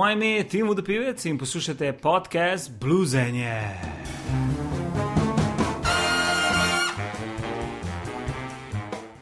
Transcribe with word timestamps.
Moje 0.00 0.12
ime 0.12 0.26
je 0.26 0.48
Tim 0.48 0.66
Vodopivec 0.66 1.24
in 1.24 1.38
poslušate 1.38 1.92
podcast 1.92 2.70
Bluesenje. 2.80 3.60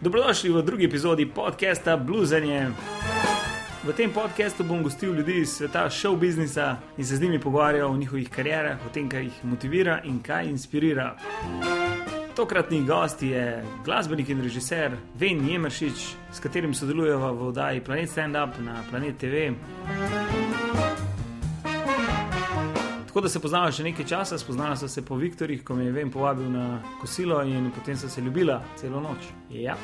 Dobrodošli 0.01 0.51
v 0.51 0.63
drugi 0.63 0.85
epizodi 0.85 1.27
podcasta 1.27 1.97
Bluesenje. 1.97 2.69
V 3.85 3.93
tem 3.93 4.11
podkastu 4.11 4.65
bom 4.65 4.83
gostil 4.83 5.15
ljudi 5.15 5.41
iz 5.41 5.49
sveta 5.49 5.91
show 5.91 6.19
biznisa 6.19 6.77
in 6.99 7.07
se 7.07 7.17
z 7.17 7.23
njimi 7.23 7.41
pogovarjal 7.41 7.91
o 7.91 7.97
njihovih 7.97 8.31
karjerah, 8.31 8.79
o 8.87 8.89
tem, 8.95 9.09
kaj 9.09 9.23
jih 9.23 9.45
motivira 9.45 10.01
in 10.05 10.23
kaj 10.23 10.47
inspirira. 10.47 11.17
Tokratni 12.37 12.85
gost 12.85 13.23
je 13.23 13.65
glasbenik 13.85 14.29
in 14.29 14.43
režiser 14.43 14.93
Ven 15.19 15.49
Jemeršič, 15.49 16.15
s 16.33 16.41
katerim 16.41 16.75
sodelujeva 16.75 17.33
v 17.33 17.49
oddaji 17.49 17.81
Planet 17.81 18.11
Stand 18.11 18.37
Up 18.37 18.55
na 18.63 18.83
Planet 18.91 19.19
TV. 19.19 19.51
Tako 23.19 23.27
da 23.27 23.29
se 23.29 23.41
poznava 23.43 23.71
še 23.75 23.83
nekaj 23.83 24.05
časa, 24.07 24.37
spoznala 24.39 24.77
sta 24.79 24.87
se 24.89 25.03
po 25.03 25.17
Viktorjih, 25.19 25.65
ko 25.67 25.75
me 25.75 25.89
je 25.89 25.93
Ven 25.93 26.11
povabil 26.15 26.47
na 26.53 26.79
kosilo 27.01 27.41
in 27.43 27.65
potem 27.75 27.97
sta 27.99 28.07
se 28.09 28.23
ljubila 28.23 28.61
celo 28.79 29.01
noč. 29.03 29.27
Ja. 29.51 29.75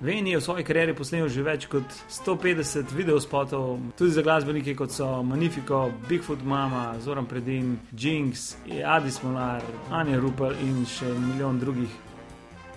Ven 0.00 0.28
je 0.30 0.38
v 0.38 0.44
svoji 0.44 0.64
karieri 0.64 0.94
posnel 0.94 1.26
že 1.26 1.42
več 1.42 1.66
kot 1.66 1.96
150 2.06 2.94
videospotov, 2.94 3.80
tudi 3.98 4.14
za 4.14 4.22
glasbenike 4.22 4.76
kot 4.78 4.94
so 4.94 5.08
Magnifico, 5.26 5.88
Bigfoot 6.06 6.46
Mama, 6.46 6.94
Zoran 7.02 7.26
Predin, 7.26 7.74
Jinx, 7.90 8.54
Adis 8.70 9.18
Molar, 9.26 9.66
Anja 9.90 10.22
Rupel 10.22 10.54
in 10.62 10.86
še 10.86 11.10
milijon 11.18 11.58
drugih. 11.58 11.98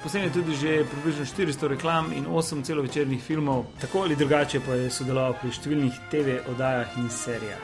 Posnel 0.04 0.24
je 0.24 0.34
tudi 0.34 0.56
že 0.56 0.86
približno 0.92 1.26
400 1.26 1.68
reklam 1.68 2.12
in 2.12 2.26
8 2.28 2.64
celovečernih 2.64 3.24
filmov, 3.24 3.66
tako 3.82 4.02
ali 4.02 4.16
drugače 4.16 4.60
pa 4.60 4.76
je 4.76 4.90
sodeloval 4.92 5.38
pri 5.40 5.52
številnih 5.52 6.00
TV 6.12 6.42
oddajah 6.52 6.98
in 7.00 7.08
serijah. 7.08 7.62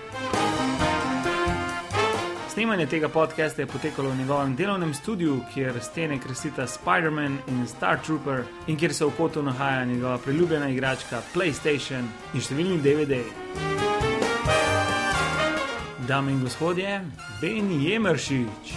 Snemanje 2.47 2.85
tega 2.87 3.09
podcasta 3.11 3.61
je 3.61 3.67
potekalo 3.67 4.09
v 4.09 4.23
njegovem 4.23 4.55
delovnem 4.55 4.93
studiu, 4.93 5.41
kjer 5.53 5.83
stene 5.83 6.19
krasita 6.19 6.63
Spider-Man 6.67 7.37
in 7.47 7.67
Star 7.67 7.99
Trooper, 7.99 8.47
in 8.67 8.79
kjer 8.79 8.93
se 8.93 9.05
v 9.05 9.11
kotu 9.17 9.43
nahaja 9.43 9.83
njegova 9.85 10.17
priljubljena 10.17 10.69
igračka 10.71 11.19
PlayStation 11.35 12.07
in 12.33 12.39
številni 12.39 12.79
DVD. 12.79 13.19
Dame 16.07 16.31
in 16.31 16.39
gospodje, 16.47 17.01
Ben 17.41 17.67
Jemeršič. 17.83 18.75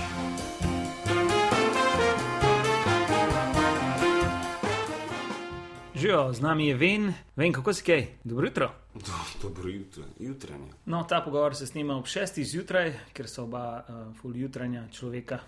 Živijo, 6.03 6.33
z 6.33 6.41
nami 6.41 6.67
je 6.67 6.75
Ven, 6.75 7.15
Ven, 7.37 7.53
kako 7.53 7.73
si 7.73 7.85
kaj? 7.85 8.07
Dobro 8.25 8.47
jutro. 8.47 8.75
Do, 8.95 9.13
dobro 9.43 9.69
jutro, 9.69 10.05
jutranje. 10.19 10.73
No, 10.87 11.05
ta 11.05 11.21
pogovor 11.25 11.57
se 11.57 11.67
snima 11.67 11.97
ob 11.97 12.05
6. 12.05 12.43
zjutraj, 12.45 12.95
ker 13.13 13.29
so 13.29 13.45
oba 13.45 13.85
uh, 13.89 14.17
full 14.21 14.37
jutranja 14.37 14.89
človeka. 14.93 15.39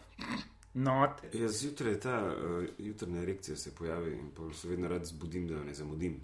Not. 0.75 1.10
Ja, 1.32 1.48
zjutraj 1.48 2.00
ta 2.00 2.20
uh, 2.22 2.64
jutranja 2.78 3.22
erekcija 3.22 3.56
se 3.56 3.75
pojavi 3.75 4.12
in 4.12 4.30
pa 4.36 4.55
se 4.55 4.69
vedno 4.69 4.88
rad 4.88 5.05
zbudim, 5.05 5.48
da 5.48 5.64
ne 5.64 5.75
zamudim. 5.75 6.20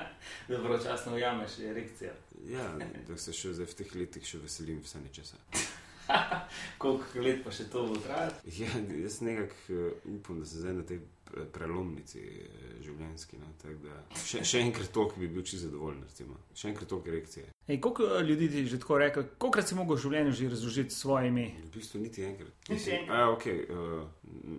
Dobro, 0.48 0.78
časno 0.78 1.14
ujameš 1.14 1.58
erekcijo. 1.58 2.12
ja, 2.48 2.70
da 3.08 3.18
se 3.18 3.32
še 3.32 3.52
zdaj 3.52 3.66
v 3.66 3.74
teh 3.74 3.94
letih 3.94 4.24
še 4.24 4.38
veselim 4.38 4.80
vse 4.80 5.00
nečesa. 5.00 5.36
Koliko 6.80 7.20
let 7.20 7.44
pa 7.44 7.52
še 7.52 7.68
to 7.68 7.84
bo 7.86 8.00
trajalo? 8.00 8.32
Ja, 8.56 8.72
jaz 9.02 9.20
nekako 9.20 9.76
uh, 9.76 10.16
upam, 10.16 10.40
da 10.40 10.46
se 10.46 10.64
zdaj 10.64 10.72
na 10.72 10.88
tej 10.88 11.04
prelomnici 11.52 12.20
uh, 12.20 12.46
življenjski. 12.84 13.38
No, 13.40 13.46
tako 13.58 13.74
da 13.84 13.98
še, 14.18 14.44
še 14.44 14.60
enkrat 14.60 14.92
toliko 14.92 15.20
bi 15.20 15.28
bil 15.28 15.42
čisto 15.42 15.66
zadovoljen. 15.66 16.02
Recimo. 16.02 16.38
Še 16.54 16.68
enkrat 16.68 16.88
toliko 16.88 17.10
erekcije. 17.10 17.46
Ej, 17.66 17.78
koliko 17.80 18.04
eh, 18.10 18.22
ljudi 18.22 18.48
ti 18.48 18.58
je 18.58 18.66
že 18.66 18.78
tako 18.78 18.98
rekel, 18.98 19.24
kolikrat 19.38 19.68
si 19.68 19.74
mogel 19.74 19.96
v 19.96 20.02
življenju 20.02 20.32
že 20.32 20.48
razložiti 20.48 20.94
svoje 20.94 21.28
ime? 21.28 21.46
V 21.64 21.70
bistvu 21.72 22.00
niti 22.00 22.22
enkrat. 22.22 22.52
Mislim, 22.68 23.08
a, 23.08 23.22
okay, 23.32 23.64
uh, 23.64 24.04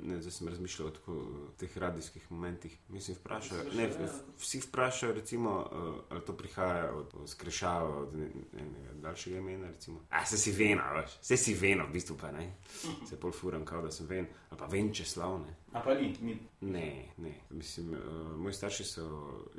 ne, 0.04 0.18
zdaj 0.20 0.32
sem 0.32 0.48
razmišljal 0.48 0.88
o 0.88 0.92
tako, 0.92 1.14
uh, 1.14 1.44
teh 1.58 1.78
radijskih 1.78 2.26
momentih. 2.32 2.74
Mislim, 2.90 3.18
vprašajo, 3.18 3.64
ne, 3.74 3.88
v- 3.88 4.10
vsi 4.38 4.60
vprašajo, 4.62 5.14
recimo, 5.14 5.54
uh, 5.62 6.02
ali 6.10 6.22
to 6.22 6.34
prihaja 6.34 6.90
od, 6.94 7.14
skrešava, 7.30 8.02
od 8.02 8.16
ne- 8.16 8.32
ne- 8.34 8.50
enega 8.60 8.94
daljšega 9.02 9.38
imena. 9.38 9.70
Recimo. 9.70 10.02
A 10.10 10.26
se 10.26 10.38
si 10.38 10.52
vena, 10.52 10.90
veš, 10.94 11.18
se 11.22 11.38
si 11.38 11.54
vena, 11.54 11.86
v 11.86 11.94
bistvu 11.94 12.18
pa 12.18 12.32
ne. 12.32 12.50
Se 13.10 13.18
pol 13.18 13.32
furam, 13.32 13.66
kao 13.66 13.82
da 13.82 13.92
sem 13.92 14.08
ven, 14.08 14.26
ali 14.50 14.60
pa 14.60 14.66
ven 14.66 14.90
če 14.94 15.06
slavne. 15.06 15.54
A 15.76 15.82
pa 15.84 15.94
ni, 15.94 16.14
ni. 16.22 16.38
Ne, 16.62 17.06
ne. 17.18 17.34
Mislim, 17.50 17.94
uh, 17.94 18.38
moji 18.40 18.54
starši 18.54 18.84
so 18.84 19.06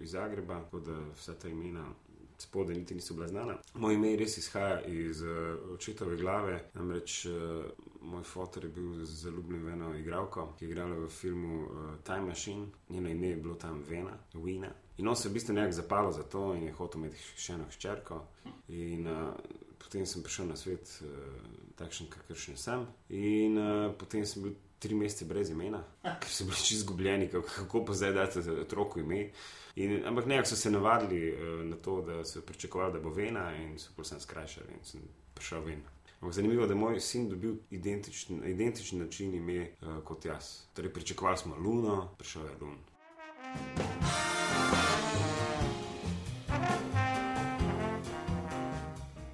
iz 0.01 0.11
Zagreba, 0.11 0.63
tako 0.65 0.81
da 0.81 0.97
vsa 1.15 1.35
ta 1.35 1.49
imena 1.49 1.85
spodaj 2.39 2.77
niti 2.77 2.95
niso 2.95 3.15
bila 3.15 3.29
znana. 3.29 3.59
Moje 3.75 3.95
ime 3.95 4.17
res 4.17 4.39
izhaja 4.39 4.81
iz 4.81 5.21
uh, 5.23 5.29
očetove 5.75 6.17
glave, 6.17 6.63
namreč 6.75 7.27
uh, 7.27 7.33
moj 8.01 8.23
fotor 8.23 8.65
je 8.65 8.71
bil 8.71 9.05
zaljubljen 9.05 9.65
v 9.65 9.73
eno 9.73 9.95
igralko, 9.99 10.49
ki 10.59 10.65
je 10.65 10.71
igrala 10.71 10.97
v 10.97 11.09
filmu 11.09 11.63
uh, 11.65 11.71
Time 12.05 12.21
Machine, 12.21 12.67
njeno 12.89 13.09
ime 13.09 13.29
je 13.29 13.37
bilo 13.37 13.55
tam 13.55 13.83
Vena, 13.89 14.19
Wina. 14.35 14.71
In 14.97 15.09
on 15.09 15.17
se 15.17 15.29
je 15.29 15.31
v 15.31 15.35
bistvu 15.35 15.55
nekako 15.55 15.73
zapalo 15.73 16.13
za 16.13 16.23
to 16.23 16.55
in 16.55 16.63
je 16.63 16.73
hotel 16.73 17.01
imeti 17.01 17.21
še 17.37 17.53
eno 17.53 17.65
hčerko. 17.71 18.23
In 18.69 19.07
uh, 19.07 19.35
potem 19.79 20.07
sem 20.07 20.23
prišel 20.23 20.49
na 20.49 20.57
svet 20.57 21.01
uh, 21.05 21.11
takšen, 21.77 22.09
kakršen 22.09 22.57
sem. 22.57 22.87
In 23.09 23.59
uh, 23.59 23.93
potem 23.99 24.25
sem 24.27 24.43
bil 24.43 24.57
tri 24.79 24.95
mesece 24.95 25.25
brez 25.25 25.51
imena, 25.51 25.81
ker 26.03 26.29
so 26.29 26.45
bili 26.45 26.57
čisto 26.57 26.75
izgubljeni, 26.75 27.29
kako, 27.29 27.49
kako 27.57 27.85
pa 27.85 27.93
zdaj 27.93 28.13
dati 28.13 28.39
otroku 28.51 29.01
ime. 29.01 29.31
In, 29.77 30.07
ampak 30.07 30.27
nekako 30.27 30.49
so 30.49 30.57
se 30.57 30.71
navadili 30.71 31.33
uh, 31.33 31.39
na 31.65 31.77
to, 31.77 32.03
da 32.03 32.25
so 32.25 32.41
pričakovali, 32.41 32.93
da 32.93 33.01
bo 33.01 33.11
vena, 33.11 33.57
in 33.57 33.79
so 33.79 33.91
posem 33.97 34.21
skrajšali 34.21 34.73
in 34.73 34.85
sem 34.85 35.01
prišel 35.35 35.61
ven. 35.61 35.83
Ampak 36.21 36.35
zanimivo 36.35 36.63
je, 36.63 36.69
da 36.69 36.75
je 36.75 36.79
moj 36.81 37.01
sin 37.01 37.29
dobil 37.29 37.55
identičen, 37.71 38.41
identičen 38.45 38.99
način 38.99 39.35
ime 39.35 39.71
uh, 39.83 40.03
kot 40.05 40.25
jaz. 40.25 40.45
Torej, 40.75 40.93
pričakovali 40.93 41.39
smo 41.39 41.57
Luno, 41.57 42.09
prišel 42.19 42.43
je 42.45 42.53
Lun. 42.61 42.79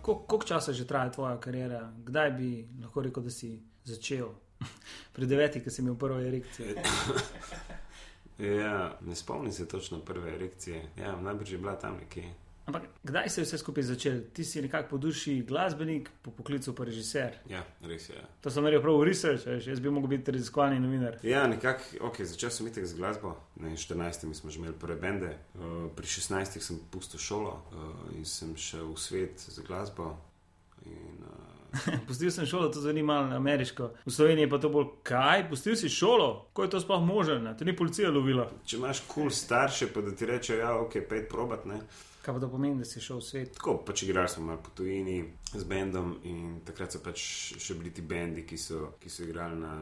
Kol- 0.03 0.27
Koliko 0.27 0.47
časa 0.47 0.73
že 0.73 0.85
traja 0.87 1.11
tvoja 1.11 1.39
kariera? 1.41 1.93
Kdaj 2.05 2.31
bi 2.31 2.49
lahko 2.83 3.03
rekel, 3.03 3.23
da 3.23 3.31
si 3.31 3.53
začel? 3.85 4.29
Pri 5.15 5.27
devetih, 5.27 5.65
ko 5.65 5.71
si 5.71 5.83
imel 5.83 5.99
prvo 5.99 6.21
erekcijo. 6.21 6.75
Ja, 8.39 8.99
ne 9.01 9.15
spomnim 9.15 9.53
se 9.53 9.69
točno 9.69 10.01
prve 10.01 10.35
erekcije. 10.35 10.89
Ja, 10.99 11.21
najbrž 11.21 11.53
je 11.53 11.59
bila 11.59 11.79
tam 11.79 11.97
nekje. 11.97 12.33
Ampak 12.67 12.83
kdaj 13.03 13.29
se 13.29 13.41
je 13.41 13.45
vse 13.45 13.59
skupaj 13.59 13.83
začel? 13.83 14.21
Ti 14.33 14.45
si 14.45 14.63
nekako 14.63 14.89
po 14.89 14.99
duši 14.99 15.43
glasbenik, 15.43 16.11
po 16.23 16.31
poklicu 16.31 16.75
pa 16.75 16.85
režiser. 16.85 17.35
Ja, 17.51 17.65
res 17.83 18.09
je. 18.09 18.15
Ja. 18.15 18.23
To 18.41 18.51
sem 18.51 18.63
naredil 18.63 18.83
prav 18.83 19.01
v 19.01 19.09
research, 19.09 19.47
veš, 19.47 19.67
jaz 19.67 19.81
bi 19.81 19.91
mogel 19.91 20.15
biti 20.15 20.33
raziskovalni 20.33 20.79
novinar. 20.81 21.19
Ja, 21.27 21.43
nekako, 21.51 22.07
ok, 22.07 22.23
začel 22.23 22.51
sem 22.51 22.67
iti 22.71 22.87
z 22.87 22.95
glasbo. 22.95 23.35
Na 23.57 23.75
14. 23.75 24.31
smo 24.35 24.51
že 24.51 24.63
imeli 24.63 24.79
prve 24.79 24.97
bende, 24.97 25.33
uh, 25.55 25.91
pri 25.97 26.07
16. 26.07 26.61
sem 26.63 26.79
pustil 26.91 27.21
šolo 27.21 27.51
uh, 27.51 28.15
in 28.15 28.25
sem 28.25 28.55
šel 28.57 28.95
v 28.95 28.99
svet 28.99 29.43
za 29.43 29.63
glasbo. 29.67 30.15
In, 30.87 31.19
uh, 31.19 31.42
Pustil 32.07 32.31
sem 32.31 32.47
šolo, 32.47 32.69
to 32.69 32.81
zveni 32.81 33.03
malo 33.03 33.37
ameriško. 33.37 33.91
V 34.05 34.13
Sloveniji 34.13 34.51
pa 34.51 34.59
to 34.59 34.69
bolj 34.69 34.87
kaj, 35.03 35.49
pustil 35.51 35.77
si 35.77 35.89
šolo, 35.89 36.49
ko 36.53 36.67
je 36.67 36.71
to 36.71 36.81
sploh 36.81 37.05
možno, 37.05 37.55
te 37.59 37.65
ni 37.65 37.77
policija 37.77 38.11
lovila. 38.11 38.51
če 38.67 38.77
imaš 38.77 39.01
kul 39.07 39.23
cool 39.23 39.31
starše, 39.31 39.93
pa 39.95 40.01
da 40.01 40.15
ti 40.17 40.27
rečejo, 40.27 40.61
ja, 40.61 40.75
ok, 40.77 40.99
pet 41.09 41.29
probat, 41.31 41.65
ne. 41.67 41.81
Kaj 42.23 42.35
pa 42.35 42.41
to 42.41 42.49
pomeni, 42.49 42.79
da 42.79 42.85
si 42.85 43.01
šel 43.03 43.19
v 43.19 43.25
svet? 43.27 43.55
Tako 43.57 43.81
pač 43.87 44.05
igrali 44.07 44.29
smo 44.29 44.45
malo 44.47 44.61
po 44.63 44.71
tujini 44.79 45.25
z 45.53 45.65
bendom 45.67 46.13
in 46.23 46.61
takrat 46.65 46.95
so 46.95 47.01
pač 47.03 47.19
še 47.59 47.75
bili 47.75 47.91
ti 47.91 48.03
bendi, 48.07 48.45
ki 48.47 48.59
so, 48.59 48.93
ki 49.03 49.11
so 49.11 49.25
igrali 49.27 49.59
na, 49.59 49.73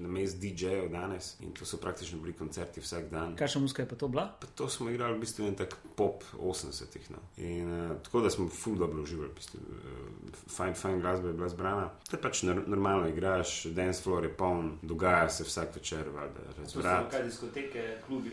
na 0.00 0.08
mest 0.08 0.40
DJ-jev 0.40 0.88
danes 0.92 1.34
in 1.44 1.52
to 1.52 1.68
so 1.68 1.76
praktično 1.82 2.22
bili 2.22 2.32
koncerti 2.38 2.80
vsak 2.80 3.10
dan. 3.12 3.34
Kakšna 3.36 3.60
muska 3.66 3.84
je 3.84 3.90
pa 3.90 3.98
to 4.00 4.08
bila? 4.08 4.24
Pa 4.40 4.48
to 4.56 4.68
smo 4.72 4.88
igrali 4.88 5.18
v 5.18 5.26
bistvu 5.26 5.44
en 5.44 5.58
tak 5.60 5.76
pop 5.98 6.24
80-ih. 6.40 7.10
No. 7.12 7.20
In 7.36 7.68
uh, 7.68 7.96
tako 8.06 8.24
da 8.24 8.32
smo 8.32 8.48
ful 8.48 8.80
dobro 8.80 9.04
uživali, 9.04 9.28
v 9.28 9.36
bistvu, 9.36 9.60
uh, 9.60 10.38
fajn, 10.56 10.78
fajn 10.80 11.02
glasba 11.04 11.34
je 11.34 11.36
bila 11.36 11.50
zbrana. 11.52 11.90
To 12.08 12.16
je 12.16 12.22
pač 12.22 12.46
nor 12.48 12.62
normalno, 12.64 13.12
igraš, 13.12 13.66
dance 13.76 14.00
floor 14.02 14.24
je 14.24 14.32
poln, 14.32 14.78
dogaja 14.82 15.28
se 15.28 15.44
vsak 15.44 15.76
večer, 15.76 16.08
valjda, 16.16 16.48
razvrat. 16.62 17.10
kaj 17.12 17.28
diskoteke, 17.28 17.84
klubi. 18.06 18.32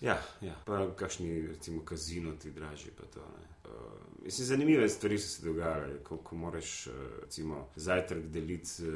Ja, 0.00 0.16
ja, 0.40 0.54
pa 0.64 0.86
kakšni, 0.96 1.46
recimo, 1.46 1.84
kazino 1.84 2.32
ti 2.32 2.50
dražji, 2.50 2.90
pa 2.96 3.06
to. 3.06 3.20
Ne. 3.20 3.46
Uh, 3.70 4.24
mislim, 4.24 4.46
zanimive 4.46 4.88
stvari 4.88 5.18
so 5.18 5.28
se 5.28 5.46
dogajale, 5.46 5.98
ko, 6.04 6.16
ko 6.16 6.36
moraš, 6.36 6.86
uh, 6.86 6.94
recimo, 7.22 7.68
zajtrk 7.76 8.24
deliti 8.32 8.66
z, 8.66 8.92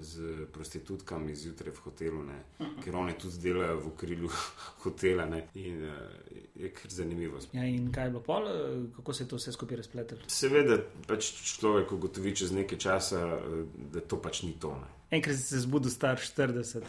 z 0.00 0.46
prostitutkami 0.52 1.34
zjutraj 1.34 1.72
v 1.72 1.84
hotelu, 1.84 2.22
ne, 2.22 2.42
ker 2.84 2.96
one 2.96 3.16
tudi 3.18 3.40
delajo 3.48 3.80
v 3.80 3.92
okrilju 3.94 4.30
hotela. 4.84 5.26
Ne, 5.26 5.46
in 5.54 5.84
uh, 5.88 6.42
je 6.54 6.68
kar 6.68 6.90
zanimivo. 6.90 7.38
Ja, 7.52 7.64
in 7.64 7.92
kaj 7.92 8.04
je 8.04 8.10
bilo 8.10 8.22
pol, 8.22 8.48
eh, 8.48 8.86
kako 8.96 9.12
se 9.12 9.24
je 9.24 9.28
to 9.28 9.36
vse 9.36 9.52
skupaj 9.52 9.76
razpletlo? 9.76 10.18
Seveda, 10.26 10.78
pač 11.06 11.32
človek 11.56 11.92
ugotovi 11.92 12.36
čez 12.36 12.52
nekaj 12.52 12.78
časa, 12.78 13.20
eh, 13.20 13.64
da 13.92 14.00
to 14.00 14.20
pač 14.22 14.42
ni 14.42 14.52
to. 14.60 14.76
Ne. 15.12 15.16
Enkrat 15.16 15.36
si 15.36 15.42
se 15.42 15.60
zbudil 15.60 15.90
star 15.90 16.16
40. 16.16 16.82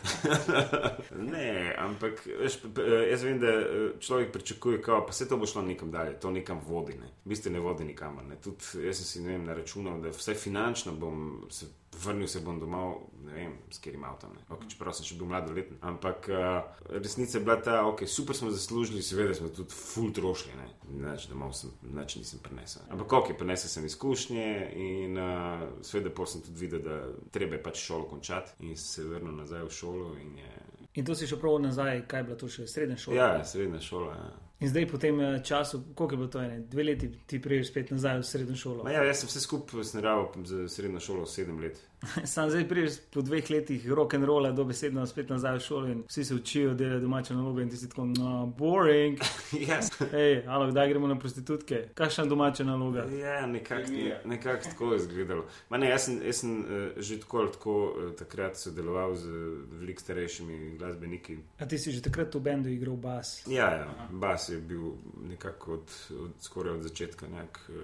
ne, 1.34 1.76
ampak 1.78 2.24
veš, 2.40 2.58
jaz 3.12 3.24
vem, 3.24 3.40
da 3.40 3.48
eh, 3.48 4.00
človek 4.00 4.32
pričakuje, 4.32 4.80
da 4.88 5.12
se 5.12 5.28
to 5.28 5.38
bo 5.38 5.46
šlo 5.46 5.62
nekam 5.62 5.92
dalje, 5.92 6.20
to 6.20 6.32
nekam 6.32 6.62
vodi. 6.68 6.94
Ne. 6.94 7.12
V 7.26 7.30
bistvu 7.30 7.52
ne 7.52 7.60
vodi 7.60 7.84
nikamor. 7.84 8.24
Ne. 8.24 8.40
Tudi 8.42 8.88
jaz 8.88 9.02
sem 9.02 9.06
si 9.06 9.28
vem, 9.28 9.44
na 9.46 9.54
računal, 9.54 10.00
da 10.02 10.10
vse 10.16 10.34
finančno 10.34 10.96
bom 10.96 11.48
se 11.52 11.68
vrnil 12.06 12.28
se 12.28 12.40
bom 12.40 12.60
domov, 12.60 12.96
ne 13.26 13.34
vem, 13.34 13.54
s 13.70 13.78
katerim 13.78 14.04
avtom. 14.04 14.34
Okay, 14.50 14.70
čeprav 14.74 14.96
sem 14.96 15.08
še 15.08 15.18
bil 15.20 15.30
mladoleten. 15.32 15.78
Ampak 15.86 16.30
uh, 16.32 16.82
resnica 16.94 17.38
je 17.38 17.44
bila 17.44 17.58
ta, 17.62 17.80
okay, 17.88 18.10
super 18.10 18.38
smo 18.38 18.52
zaslužili, 18.54 19.04
seveda 19.06 19.36
smo 19.38 19.50
tudi 19.54 19.76
full 19.76 20.14
trošili. 20.16 20.68
Neč 21.04 21.28
domov 21.32 21.56
sem, 21.58 21.74
neč 21.96 22.18
nisem 22.20 22.42
prenesel. 22.44 22.86
Ampak 22.94 23.18
ok, 23.20 23.34
prenesel 23.40 23.72
sem 23.72 23.86
izkušnje 23.90 24.48
in 24.86 25.20
uh, 25.20 25.68
seveda 25.86 26.14
pa 26.14 26.28
sem 26.30 26.46
tudi 26.46 26.66
videl, 26.66 26.84
da 26.86 27.02
treba 27.34 27.58
je 27.58 27.64
pač 27.66 27.84
šolo 27.84 28.10
končati 28.12 28.58
in 28.68 28.78
se 28.80 29.06
vrnil 29.08 29.36
nazaj 29.42 29.68
v 29.68 29.76
šolo. 29.82 30.14
In, 30.22 30.38
je... 30.44 30.88
in 30.94 31.06
to 31.06 31.18
si 31.18 31.30
še 31.30 31.40
prav 31.42 31.60
nazaj, 31.64 32.06
kaj 32.08 32.24
je 32.24 32.30
bila 32.30 32.40
to 32.40 32.52
še 32.52 32.68
srednja 32.70 33.00
šola? 33.00 33.20
Ja, 33.20 33.46
srednja 33.48 33.82
šola. 33.84 34.18
Ja. 34.18 34.32
In 34.64 34.70
zdaj, 34.70 34.86
po 34.88 34.98
tem 34.98 35.20
eh, 35.20 35.44
času, 35.44 35.84
koliko 35.96 36.14
je 36.14 36.18
bilo 36.18 36.30
to, 36.30 36.42
ene, 36.42 36.60
dve 36.60 36.84
leti, 36.84 37.12
ti 37.26 37.42
priješ 37.42 37.68
spet 37.72 37.92
nazaj 37.92 38.20
v 38.20 38.24
srednjo 38.24 38.56
šolo? 38.56 38.90
Ja, 38.90 39.04
jaz 39.04 39.20
sem 39.20 39.28
vse 39.28 39.42
skupaj 39.44 39.84
sneraval 39.84 40.30
za 40.48 40.68
srednjo 40.72 41.00
šolo 41.04 41.26
sedem 41.26 41.60
let. 41.60 41.82
Sam 42.34 42.50
zdaj 42.50 42.68
priješ 42.68 42.94
po 43.12 43.22
dveh 43.22 43.50
letih 43.50 43.90
rock 43.92 44.14
and 44.14 44.24
rolla, 44.26 44.52
dobesedno 44.52 45.06
spet 45.08 45.30
nazaj 45.30 45.58
v 45.58 45.60
šolo 45.60 45.88
in 45.88 46.04
vsi 46.08 46.26
se 46.26 46.36
učijo, 46.36 46.74
delajo 46.74 47.00
domače 47.00 47.34
naloge 47.34 47.64
in 47.64 47.70
ti 47.70 47.78
si 47.78 47.90
tako, 47.90 48.06
no, 48.06 48.46
boring. 48.58 49.20
yes. 49.68 49.92
Hej, 50.12 50.46
alo, 50.48 50.70
kdaj 50.72 50.90
gremo 50.90 51.08
na 51.08 51.20
prostitutke? 51.20 51.90
Kakšna 51.94 52.26
domača 52.26 52.64
naloga? 52.64 53.04
Ja, 53.20 53.46
nekako 53.48 53.92
nekak 54.26 54.64
tako 54.64 54.94
je 54.94 54.98
izgledalo. 54.98 55.46
Ne, 55.70 55.90
jaz 55.90 56.06
sem, 56.06 56.22
jaz 56.26 56.40
sem 56.40 56.60
uh, 56.60 56.66
že 56.98 57.20
tako 57.20 57.40
ali 57.40 57.52
tako 57.52 57.76
uh, 57.84 58.12
takrat 58.16 58.58
sodeloval 58.58 59.16
z 59.16 59.28
veliko 59.72 60.02
starejšimi 60.02 60.78
glasbeniki. 60.78 61.38
A 61.60 61.68
ti 61.68 61.78
si 61.78 61.92
že 61.92 62.02
takrat 62.02 62.36
v 62.36 62.40
bendu 62.40 62.70
igral 62.70 62.96
bas? 62.96 63.44
Ja, 63.48 63.72
ja. 63.76 64.08
bas 64.12 64.53
je 64.54 64.62
bil 64.62 64.92
nekako 65.30 65.74
od, 65.74 65.92
od, 66.20 66.32
skoraj 66.40 66.74
od 66.74 66.84
začetka. 66.84 67.28
Nek, 67.28 67.60
uh, 67.70 67.76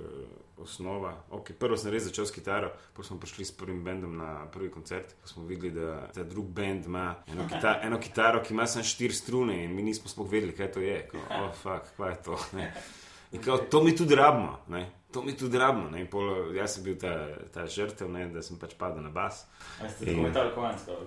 osnova. 0.60 1.14
Okay, 1.32 1.54
prvo 1.54 1.78
sem 1.80 1.92
res 1.94 2.04
začel 2.10 2.28
s 2.28 2.36
kitaro, 2.36 2.72
potem 2.94 3.14
smo 3.14 3.20
prišli 3.24 3.46
s 3.48 3.56
prvim 3.56 3.80
bendom 3.84 4.18
na 4.18 4.46
prvi 4.52 4.70
koncert. 4.72 5.16
Pa 5.22 5.28
smo 5.28 5.46
videli, 5.48 5.72
da 5.72 6.10
ta 6.14 6.24
drugi 6.24 6.52
bend 6.54 6.86
ima 6.86 7.16
eno, 7.28 7.48
kita 7.52 7.80
eno 7.84 8.00
kitaro, 8.00 8.44
ki 8.44 8.54
ima 8.54 8.68
samo 8.68 8.84
štiri 8.84 9.14
strune 9.14 9.64
in 9.64 9.76
mi 9.76 9.84
nismo 9.84 10.12
sploh 10.12 10.30
vedeli, 10.32 10.56
kaj 10.56 10.72
to 10.72 10.84
je. 10.84 11.02
Ko, 11.12 11.18
oh, 11.18 11.52
fuck, 11.56 11.96
kaj 11.98 12.12
je 12.12 12.22
to? 12.24 12.40
Kao, 13.46 13.58
to 13.58 13.84
mi 13.84 13.96
tudi 13.96 14.16
rabimo. 14.16 14.60
Ne? 14.68 14.90
To 15.12 15.24
mi 15.26 15.34
tudi 15.38 15.58
rabimo. 15.58 15.90
Pol, 16.12 16.54
jaz 16.54 16.76
sem 16.76 16.84
bil 16.86 16.98
ta, 17.02 17.14
ta 17.54 17.66
žrtev, 17.66 18.12
ne? 18.14 18.28
da 18.34 18.44
sem 18.46 18.60
pač 18.62 18.76
padel 18.78 19.02
na 19.02 19.10
bas. 19.10 19.46
Ste 19.96 20.12
in... 20.14 20.28
tako 20.34 20.54
komentarsko? 20.60 21.00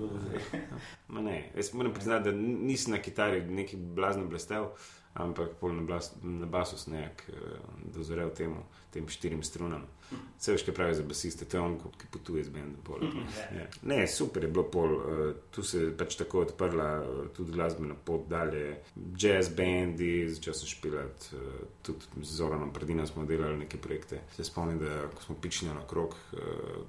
Jaz 1.54 1.70
moram 1.75 1.94
priznati, 1.94 2.31
da 2.31 2.32
nisem 2.34 2.96
na 2.96 2.99
kitari 3.02 3.44
neki 3.46 3.76
blazno 3.76 4.26
blestev 4.26 4.72
ampak 5.14 5.49
na, 5.62 6.00
na 6.22 6.46
basu 6.46 6.78
sem 6.78 6.94
nekaj 6.94 7.34
uh, 7.34 7.58
dozorel 7.94 8.31
temu, 8.31 8.64
tem 8.90 9.08
štirim 9.08 9.43
strunam. 9.43 9.84
Vse 10.38 10.52
veš, 10.52 10.64
kaj 10.66 10.75
pravi 10.76 10.94
za 10.94 11.02
basiste, 11.08 11.44
to 11.48 11.56
je 11.56 11.60
on, 11.60 11.76
ki 11.98 12.08
potuje 12.12 12.44
z 12.44 12.52
bendom. 12.52 13.00
Ja. 13.52 13.66
Ne, 13.82 14.06
super 14.08 14.44
je 14.44 14.50
bilo 14.52 14.64
pol, 14.72 14.96
uh, 14.96 15.20
tu 15.50 15.62
se 15.62 15.82
je 15.84 15.93
pač 15.96 16.16
tako 16.20 16.46
odprla 16.46 16.88
uh, 17.00 17.20
tudi 17.37 17.52
glasbena 17.52 17.94
pot 17.94 18.25
dalje, 18.28 18.78
jazz 19.16 19.52
bendi, 19.56 20.28
začel 20.32 20.56
sem 20.56 20.72
špilati, 20.72 21.43
tudi 21.84 22.25
z 22.25 22.37
Zoranom 22.40 22.72
Predinom 22.72 23.06
smo 23.06 23.28
delali 23.28 23.64
neke 23.64 23.81
projekte. 23.92 24.20
Se 24.36 24.44
spomnim, 24.44 24.78
da 24.78 25.08
ko 25.14 25.22
smo 25.22 25.34
pičili 25.42 25.74
na 25.74 25.86
krok 25.86 26.14
uh, 26.14 26.38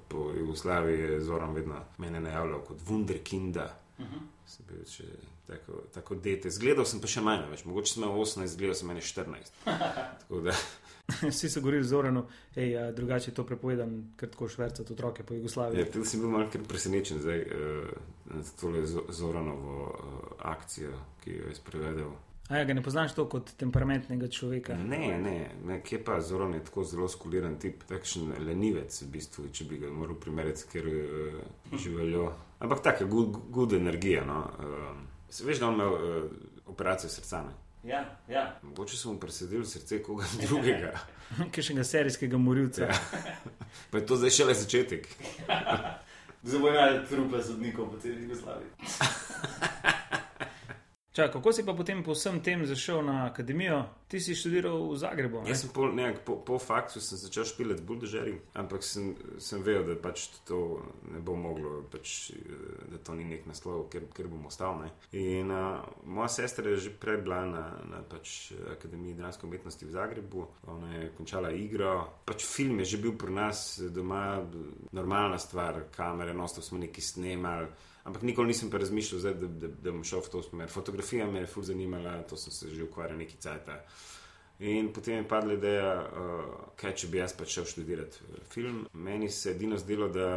po 0.08 0.30
Jugoslaviji, 0.38 1.00
je 1.00 1.20
Zoran 1.20 1.54
vedno 1.54 1.74
mene 1.98 2.20
najavljal 2.20 2.60
kot 2.60 2.78
Wunderkinda. 2.88 3.68
Uh 3.98 4.04
-huh. 4.04 4.20
Sem 4.46 4.66
bil 4.68 4.84
še 4.86 5.04
tako, 5.46 5.72
tako 5.94 6.14
dete. 6.14 6.50
Zgledal 6.50 6.84
sem 6.84 7.00
pa 7.00 7.06
še 7.06 7.20
manj, 7.20 7.50
več. 7.50 7.64
mogoče 7.64 7.92
sem 7.92 8.02
imel 8.02 8.16
18, 8.16 8.46
zgledal 8.46 8.74
sem 8.74 8.88
14. 8.88 9.52
Vsi 11.30 11.48
so 11.48 11.60
govorili 11.60 11.84
zorano, 11.84 12.26
hej, 12.54 12.92
drugače 12.92 13.30
je 13.30 13.34
to 13.34 13.44
prepovedan, 13.44 14.12
ker 14.16 14.30
tako 14.30 14.48
švrcati 14.48 14.92
otroke 14.92 15.22
po 15.22 15.34
Jugoslaviji. 15.34 15.80
Ja, 15.80 15.92
tudi 15.92 16.08
sem 16.08 16.20
bil 16.20 16.30
malce 16.30 16.58
presenečen 16.68 17.20
zdaj 17.20 17.40
uh, 17.40 17.88
nad 18.24 18.60
tole 18.60 18.86
zoranovo 19.08 19.82
uh, 19.84 20.32
akcijo, 20.38 20.92
ki 21.24 21.30
jo 21.30 21.48
je 21.48 21.54
sprevedel. 21.54 22.10
A 22.48 22.56
ja, 22.56 22.64
ga 22.68 22.74
ne 22.76 22.82
poznaš 22.84 23.14
to 23.16 23.24
kot 23.28 23.54
temperamentnega 23.56 24.28
človeka? 24.28 24.76
Ne, 24.76 25.16
ne, 25.18 25.36
ne 25.64 25.78
kje 25.80 26.02
pa 26.04 26.18
zoran 26.20 26.52
je 26.54 26.60
tako 26.64 26.84
zelo 26.84 27.08
skuliran 27.08 27.56
tip, 27.58 27.86
takšen 27.88 28.34
lenivec 28.44 28.92
v 29.02 29.08
bistvu, 29.16 29.48
če 29.48 29.64
bi 29.70 29.80
ga 29.80 29.88
moral 29.92 30.18
primerjati, 30.20 30.66
ker 30.72 30.88
uh, 30.90 31.38
živijo. 31.72 32.28
Ampak 32.60 32.84
tako, 32.84 33.08
good, 33.08 33.38
good 33.48 33.72
energija. 33.72 34.26
No? 34.28 34.42
Uh, 34.60 34.92
Veš, 35.32 35.58
da 35.58 35.66
je 35.66 35.72
imel 35.72 35.96
uh, 35.96 36.30
operacijo 36.68 37.10
srca. 37.10 37.42
Ne? 37.48 37.56
Ja, 37.84 38.18
ja. 38.28 38.44
Mogoče 38.62 38.96
sem 38.96 39.12
mu 39.12 39.20
presedel 39.20 39.64
srce 39.64 40.02
koga 40.02 40.28
drugega. 40.44 40.92
Kaj 41.52 41.68
še 41.70 41.80
ga 41.80 41.84
serijskega 41.84 42.40
morilca. 42.40 42.92
Ja. 42.92 43.00
pa 43.90 44.00
je 44.00 44.06
to 44.06 44.20
zdaj 44.20 44.36
šele 44.40 44.54
začetek. 44.60 45.08
Zdaj 46.44 46.60
bo 46.60 46.68
imel 46.68 46.98
trupe 47.08 47.40
sodnikov 47.40 47.88
po 47.88 47.96
celih 48.04 48.28
Jugoslaviji. 48.28 48.68
Čak, 51.14 51.32
kako 51.32 51.52
si 51.52 51.62
pa 51.62 51.70
potem 51.78 52.02
po 52.02 52.10
vsem 52.10 52.42
tem 52.42 52.66
zašel 52.66 52.98
na 53.06 53.30
akademijo? 53.30 53.84
Ti 54.10 54.18
si 54.18 54.34
študiral 54.34 54.82
v 54.90 54.98
Zagrebu. 54.98 55.44
Jaz 55.46 55.62
sem 55.62 55.70
po, 55.70 55.86
nekak, 55.86 56.26
po, 56.26 56.42
po 56.42 56.58
faktu 56.58 56.98
začel 56.98 57.46
špilati 57.46 57.86
buldožerji, 57.86 58.34
ampak 58.58 58.82
sem, 58.82 59.14
sem 59.38 59.62
vedel, 59.62 59.94
da 59.94 59.94
pač 59.94 60.26
to 60.42 60.82
ne 61.06 61.22
bo 61.22 61.38
moglo, 61.38 61.86
pač, 61.86 62.34
da 62.90 62.98
to 62.98 63.14
ni 63.14 63.28
nek 63.30 63.46
naslov, 63.46 63.86
ker, 63.94 64.10
ker 64.10 64.26
bom 64.26 64.50
ostal. 64.50 64.74
Ne. 64.82 64.90
In 65.14 65.54
uh, 65.54 65.86
moja 66.02 66.34
sestra 66.34 66.74
je 66.74 66.82
že 66.82 66.90
prej 66.98 67.22
bila 67.22 67.46
na, 67.46 67.64
na 67.94 68.02
pač, 68.02 68.50
Akademiji 68.74 69.14
dramske 69.14 69.46
umetnosti 69.46 69.86
v 69.86 69.94
Zagrebu, 69.94 70.50
ona 70.66 70.98
je 70.98 71.14
končala 71.14 71.54
igro. 71.54 72.26
Pač 72.26 72.42
film 72.42 72.82
je 72.82 72.90
že 72.90 72.98
bil 72.98 73.14
pri 73.14 73.38
nas 73.38 73.78
doma 73.86 74.42
normalna 74.90 75.38
stvar, 75.38 75.84
kamere, 75.94 76.34
nosto 76.34 76.58
smo 76.58 76.82
neki 76.82 76.98
snemali. 76.98 77.93
Ampak 78.04 78.22
nikoli 78.22 78.52
nisem 78.52 78.70
pa 78.70 78.78
razmišljal, 78.78 79.20
zdaj, 79.20 79.34
da, 79.40 79.46
da, 79.48 79.68
da 79.68 79.92
bom 79.92 80.04
šel 80.04 80.20
v 80.26 80.32
to 80.32 80.42
smer. 80.42 80.68
Fotografija 80.68 81.26
me 81.30 81.40
je 81.40 81.46
fur 81.48 81.64
zanimala, 81.64 82.18
to 82.28 82.36
sem 82.36 82.52
se 82.52 82.68
že 82.74 82.84
ukvarjal 82.84 83.18
neki 83.18 83.38
cajt. 83.40 83.70
In 84.58 84.92
potem 84.92 85.22
je 85.22 85.28
padla 85.28 85.56
ideja, 85.56 85.94
uh, 86.04 86.42
kaj 86.76 86.92
če 87.00 87.08
bi 87.10 87.18
jaz 87.18 87.32
pač 87.34 87.56
šel 87.56 87.64
študirati 87.70 88.20
uh, 88.28 88.42
film. 88.52 88.84
Meni 88.92 89.30
se 89.32 89.48
je 89.48 89.54
edino 89.56 89.78
zdelo, 89.80 90.08
da 90.08 90.28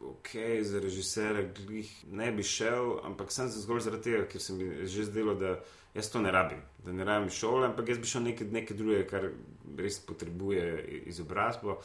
ok, 0.00 0.30
za 0.62 0.80
režisera 0.80 1.42
glih 1.42 1.90
ne 2.12 2.30
bi 2.32 2.42
šel, 2.42 3.00
ampak 3.04 3.32
sem 3.34 3.50
se 3.50 3.60
zgolj 3.60 3.82
zaradi 3.88 4.10
tega, 4.10 4.24
ker 4.30 4.40
se 4.40 4.54
mi 4.54 4.64
je 4.64 4.86
že 4.86 5.08
zdelo, 5.10 5.34
da 5.34 5.58
jaz 5.94 6.10
to 6.10 6.22
ne 6.22 6.30
rabim, 6.32 6.62
da 6.84 6.92
ne 6.92 7.04
rabim 7.04 7.30
šole, 7.30 7.66
ampak 7.66 7.88
jaz 7.88 7.98
bi 7.98 8.06
šel 8.06 8.22
nekaj, 8.30 8.46
nekaj 8.54 8.76
drugega, 8.76 9.08
kar 9.10 9.28
res 9.76 9.98
potrebuje 10.06 11.02
izobrazbo. 11.10 11.80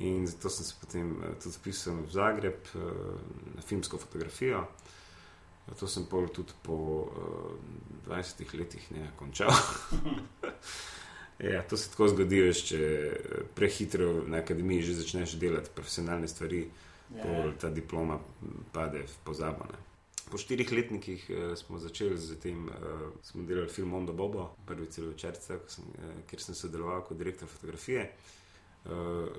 In 0.00 0.26
zato 0.26 0.48
sem 0.48 0.64
se 0.64 0.74
potem 0.80 1.10
uh, 1.10 1.34
tudi 1.42 1.54
zapisal 1.54 1.94
v 2.06 2.10
Zagreb 2.10 2.68
uh, 2.74 2.82
na 3.54 3.62
filmsko 3.62 3.98
fotografijo. 3.98 4.66
To 5.78 5.86
sem 5.86 6.06
pol 6.06 6.28
tudi 6.32 6.54
po 6.62 7.10
uh, 7.10 7.56
20 8.06 8.54
letih 8.54 8.84
ne 8.94 9.10
končal. 9.18 9.50
ja, 11.52 11.62
to 11.62 11.76
se 11.76 11.90
tako 11.90 12.08
zgodi, 12.08 12.40
veš, 12.46 12.62
če 12.70 12.78
prehitro 13.58 14.22
na 14.26 14.38
akademiji 14.38 14.86
že 14.86 15.00
začneš 15.02 15.34
delati 15.40 15.74
profesionalne 15.74 16.28
stvari, 16.28 16.62
yeah. 16.62 17.18
Ja. 17.18 17.24
pol 17.24 17.52
ta 17.58 17.68
diploma 17.74 18.20
pade 18.72 19.02
v 19.02 19.20
pozabo. 19.26 19.66
Ne. 19.66 19.82
Po 20.30 20.38
štirih 20.38 20.72
letnikih 20.72 21.26
uh, 21.26 21.52
smo 21.58 21.82
začeli 21.82 22.14
z 22.16 22.38
tem, 22.38 22.70
uh, 22.70 23.10
smo 23.26 23.42
delali 23.42 23.68
film 23.68 23.98
Onda 23.98 24.14
Bobo, 24.14 24.54
prvi 24.66 24.86
celo 24.94 25.10
večerce, 25.10 25.58
uh, 25.58 26.18
kjer 26.30 26.40
sem 26.40 26.54
sodeloval 26.54 27.02
kot 27.02 27.18
direktor 27.18 27.50
fotografije 27.50 28.12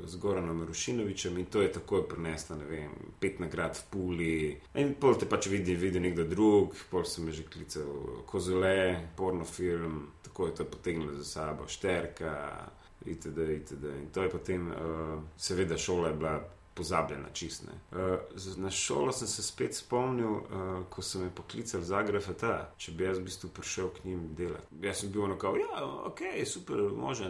z 0.05 0.15
Goranom 0.15 0.63
Rušinovičem 0.63 1.37
in 1.37 1.45
to 1.45 1.61
je 1.61 1.71
takoj 1.71 2.03
preneslo, 2.07 2.55
ne 2.55 2.65
vem, 2.65 2.91
pet 3.19 3.39
nagrad 3.39 3.77
v 3.77 3.83
Puli. 3.89 4.35
In 4.77 4.93
pol 4.99 5.17
te 5.17 5.25
pač 5.25 5.47
vidi, 5.49 5.73
vidi 5.75 5.99
nekdo 5.99 6.27
drug, 6.29 6.75
pol 6.91 7.05
sem 7.05 7.31
že 7.33 7.47
klical 7.49 8.21
Kozole, 8.29 9.09
porno 9.17 9.45
film, 9.45 10.11
tako 10.21 10.47
je 10.47 10.53
to 10.53 10.65
potegnilo 10.69 11.17
za 11.17 11.25
sabo, 11.25 11.67
Šterka, 11.67 12.69
itd. 13.05 13.39
itd. 13.57 13.85
In 14.03 14.09
to 14.13 14.23
je 14.23 14.29
potem, 14.29 14.69
uh, 14.69 15.17
seveda, 15.37 15.77
šola 15.77 16.13
je 16.13 16.13
bila. 16.13 16.39
Pozabljena, 16.73 17.29
čistne. 17.33 17.73
Uh, 17.91 17.97
na 18.57 18.71
šolo 18.71 19.11
sem 19.11 19.27
se 19.27 19.43
spet 19.43 19.75
spomnil, 19.75 20.31
uh, 20.31 20.43
ko 20.89 21.01
sem 21.01 21.21
me 21.21 21.31
poklical 21.35 21.81
za 21.81 22.01
Grafita, 22.03 22.69
če 22.77 22.91
bi 22.91 23.03
jaz 23.03 23.19
v 23.19 23.25
bistvu 23.27 23.49
prišel 23.55 23.89
k 23.89 24.05
njim 24.05 24.21
delati. 24.37 24.79
Jaz 24.83 25.01
sem 25.01 25.11
bil 25.11 25.27
na 25.27 25.37
kao, 25.37 25.57
ja, 25.59 25.83
ok, 26.07 26.21
super, 26.45 26.81
može. 26.95 27.29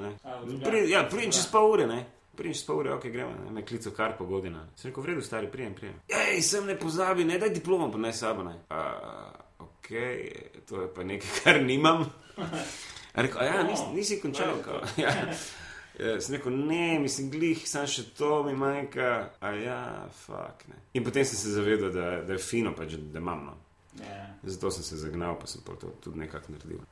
Pri, 0.64 0.84
ja, 0.90 1.04
pridem 1.10 1.32
čez 1.32 1.48
pol 1.52 1.72
ure, 1.72 1.88
ne. 1.88 2.04
Pridem 2.36 2.54
čez 2.54 2.66
pol 2.68 2.84
ure, 2.84 2.94
ok, 2.94 3.08
gremo, 3.10 3.32
ne. 3.46 3.52
me 3.52 3.66
klical 3.66 3.96
kar 3.96 4.18
po 4.18 4.26
godina. 4.30 4.68
Sem 4.76 4.92
rekel, 4.92 5.04
vredu, 5.04 5.26
stari, 5.26 5.52
prijem, 5.52 5.74
prijem. 5.76 5.96
Ej, 6.08 6.42
sem 6.46 6.68
ne 6.68 6.78
pozabi, 6.80 7.26
ne 7.26 7.40
daj 7.40 7.50
diplomo, 7.58 7.90
pa 7.92 7.98
ne 7.98 8.14
sabo, 8.14 8.46
ne. 8.46 8.60
Uh, 8.70 9.66
ok, 9.66 9.90
to 10.70 10.82
je 10.82 10.94
pa 10.94 11.04
nekaj, 11.04 11.42
kar 11.44 11.64
nimam. 11.64 12.06
Rekel, 13.14 13.46
ja, 13.46 13.64
nisi, 13.64 13.84
nisi 13.94 14.22
končal. 14.22 14.62
Kao, 14.66 14.82
ja. 15.04 15.14
Uh, 16.00 16.18
sem 16.24 16.38
rekel, 16.38 16.56
ne, 16.56 17.00
mislim, 17.04 17.28
glih, 17.34 17.64
sam 17.68 17.88
še 17.88 18.06
to 18.16 18.44
mi 18.48 18.54
manjka, 18.56 19.10
a 19.44 19.52
ja, 19.60 19.80
fuk. 20.24 20.64
In 20.96 21.04
potem 21.04 21.28
sem 21.28 21.40
se 21.40 21.56
zavedal, 21.58 21.92
da, 21.92 22.12
da 22.24 22.38
je 22.38 22.44
fino, 22.44 22.72
pač, 22.76 22.96
da 23.12 23.20
imam. 23.20 23.50
No. 23.50 23.58
Yeah. 24.00 24.30
Zato 24.44 24.72
sem 24.72 24.84
se 24.84 24.98
zagnal, 24.98 25.36
pa 25.40 25.48
sem 25.48 25.62
pa 25.66 25.76
to 25.76 25.92
tudi 26.04 26.20
nekako 26.20 26.56
naredil. 26.56 26.86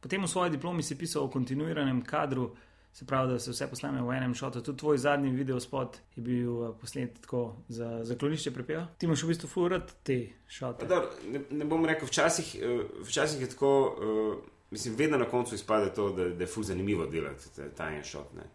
Potem 0.00 0.22
v 0.22 0.28
svoji 0.28 0.54
diplomi 0.56 0.82
si 0.84 0.96
pisal 1.00 1.24
o 1.24 1.32
kontinuiranem 1.32 2.02
kadru, 2.04 2.50
se 2.94 3.06
pravi, 3.06 3.32
da 3.32 3.38
se 3.38 3.50
vse 3.50 3.66
poslane 3.66 4.02
v 4.02 4.12
enem 4.14 4.34
šotu. 4.34 4.62
Tudi 4.62 4.78
tvoj 4.78 4.98
zadnji 4.98 5.32
video 5.34 5.60
spot 5.60 5.96
je 6.16 6.22
bil 6.22 6.64
eh, 6.64 6.72
posnet 6.80 7.20
tako 7.20 7.56
za 7.68 8.04
zaklonišče 8.04 8.52
prepeva. 8.54 8.86
Ti 8.98 9.06
imaš 9.06 9.22
v 9.22 9.32
bistvu 9.32 9.48
furat 9.50 9.94
te 10.02 10.18
šote. 10.48 10.86
Dar, 10.86 11.08
ne, 11.26 11.40
ne 11.50 11.66
bom 11.66 11.84
rekel, 11.84 12.06
včasih, 12.06 12.54
uh, 12.60 12.84
včasih 13.08 13.40
je 13.42 13.48
tako, 13.50 13.72
uh, 13.98 14.53
mislim, 14.74 14.94
vedno 14.96 15.18
na 15.18 15.24
koncu 15.24 15.54
izpade 15.54 15.94
to, 15.94 16.10
da, 16.10 16.28
da 16.28 16.42
je 16.42 16.50
ful 16.50 16.62
zanimivo 16.62 17.06
delati 17.06 17.44
ta, 17.76 17.90
en 17.90 18.04
šot. 18.04 18.34
Ne. 18.34 18.46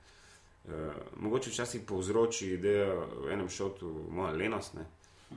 Uh, 0.66 0.94
mogoče 1.16 1.50
včasih 1.50 1.82
povzroči 1.88 2.50
idejo 2.54 3.08
v 3.24 3.32
enem 3.34 3.50
šotu 3.50 3.94
moja 4.12 4.34
lenost. 4.36 4.74
Ne. 4.74 4.86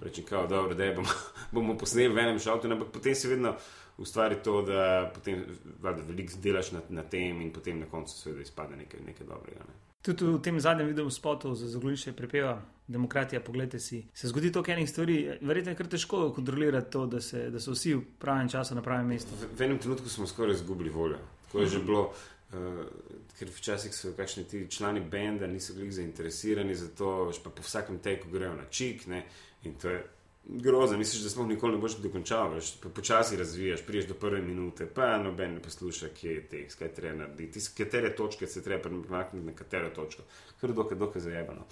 Rečem, 0.02 0.24
da 0.48 0.62
bomo, 0.96 1.14
bomo 1.54 1.78
posneli 1.78 2.14
v 2.14 2.18
enem 2.18 2.40
šotu, 2.42 2.70
ampak 2.70 2.90
potem 2.92 3.14
se 3.14 3.28
vedno 3.28 3.54
ustvari 3.98 4.42
to, 4.42 4.62
da 4.62 5.10
potem 5.14 5.44
veliko 5.82 6.42
delaš 6.42 6.72
na, 6.72 6.82
na 6.88 7.02
tem 7.02 7.40
in 7.40 7.52
potem 7.52 7.78
na 7.78 7.86
koncu 7.86 8.18
seveda 8.18 8.42
izpade 8.42 8.76
nekaj, 8.76 9.00
nekaj 9.06 9.26
dobrega. 9.26 9.68
Ne. 9.68 9.91
Tudi 10.02 10.24
v 10.24 10.38
tem 10.42 10.60
zadnjem 10.60 10.88
videu 10.90 11.10
spotu 11.10 11.54
za 11.54 11.68
zaglonišče 11.70 12.12
prepeva 12.18 12.56
demokratija, 12.86 13.40
pogledajte 13.40 13.78
si, 13.78 14.02
se 14.14 14.28
zgodi 14.28 14.50
to, 14.52 14.62
kar 14.62 14.74
enih 14.74 14.90
stvari, 14.90 15.16
verjetno 15.40 15.70
je 15.70 15.78
kar 15.78 15.86
težko 15.86 16.24
kontrolirati 16.34 16.90
to, 16.90 17.06
da, 17.06 17.20
se, 17.20 17.50
da 17.50 17.60
so 17.62 17.76
vsi 17.76 17.94
v 17.94 18.02
pravem 18.18 18.50
času 18.50 18.74
na 18.74 18.82
pravem 18.82 19.06
mestu. 19.14 19.38
V, 19.38 19.52
v 19.58 19.66
enem 19.68 19.78
trenutku 19.78 20.10
smo 20.10 20.26
skoraj 20.26 20.58
izgubili 20.58 20.90
voljo. 20.90 21.20
Tako 21.46 21.60
je 21.60 21.66
že 21.66 21.82
bilo. 21.86 22.12
Uh, 22.52 22.82
ker 23.38 23.48
včasih 23.48 23.94
so 23.96 24.10
kakšni 24.16 24.44
ti 24.44 24.66
člani 24.70 25.00
benda, 25.00 25.46
niso 25.46 25.72
bili 25.74 25.92
zainteresirani 25.92 26.74
za 26.74 26.90
to, 26.98 27.32
pa 27.44 27.50
po 27.50 27.62
vsakem 27.62 27.98
teku 27.98 28.28
grejo 28.30 28.52
na 28.54 28.66
čik. 28.70 29.06
Ne, 29.06 29.22
in 29.64 29.74
to 29.80 29.88
je 29.88 30.02
grozno, 30.44 30.98
misliš, 30.98 31.22
da 31.22 31.30
smo 31.30 31.46
nikoli 31.46 31.72
ne 31.72 31.78
boš 31.78 31.96
dokončal, 31.96 32.54
veš, 32.54 32.74
počasi 32.94 33.36
razvijaš, 33.36 33.82
priješ 33.86 34.06
do 34.06 34.14
prve 34.14 34.42
minute, 34.42 34.86
pa 34.94 35.18
noben 35.18 35.54
ne 35.54 35.62
posluša, 35.62 36.08
kje 36.08 36.34
je 36.34 36.46
tekst, 36.48 36.78
kaj 36.78 36.94
treba 36.94 37.16
narediti, 37.18 37.60
katere 37.76 38.14
točke 38.16 38.46
se 38.46 38.62
treba 38.62 38.82
premakniti 38.82 39.46
na 39.46 39.52
katero 39.52 39.90
točko, 39.90 40.22
kar 40.60 40.72
dokaj, 40.72 40.98
dokaj 40.98 41.22
zajebano. 41.22 41.66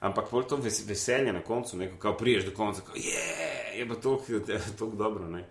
Ampak 0.00 0.30
pol 0.30 0.42
to 0.42 0.56
veselje 0.86 1.32
na 1.32 1.42
koncu, 1.42 1.76
neko, 1.76 1.96
kao 1.98 2.16
priješ 2.16 2.44
do 2.44 2.50
konca, 2.56 2.82
kao, 2.86 2.94
je, 2.94 3.78
je 3.78 3.88
pa 3.88 3.94
to 4.78 4.86
dobro, 4.86 5.28
ne. 5.28 5.48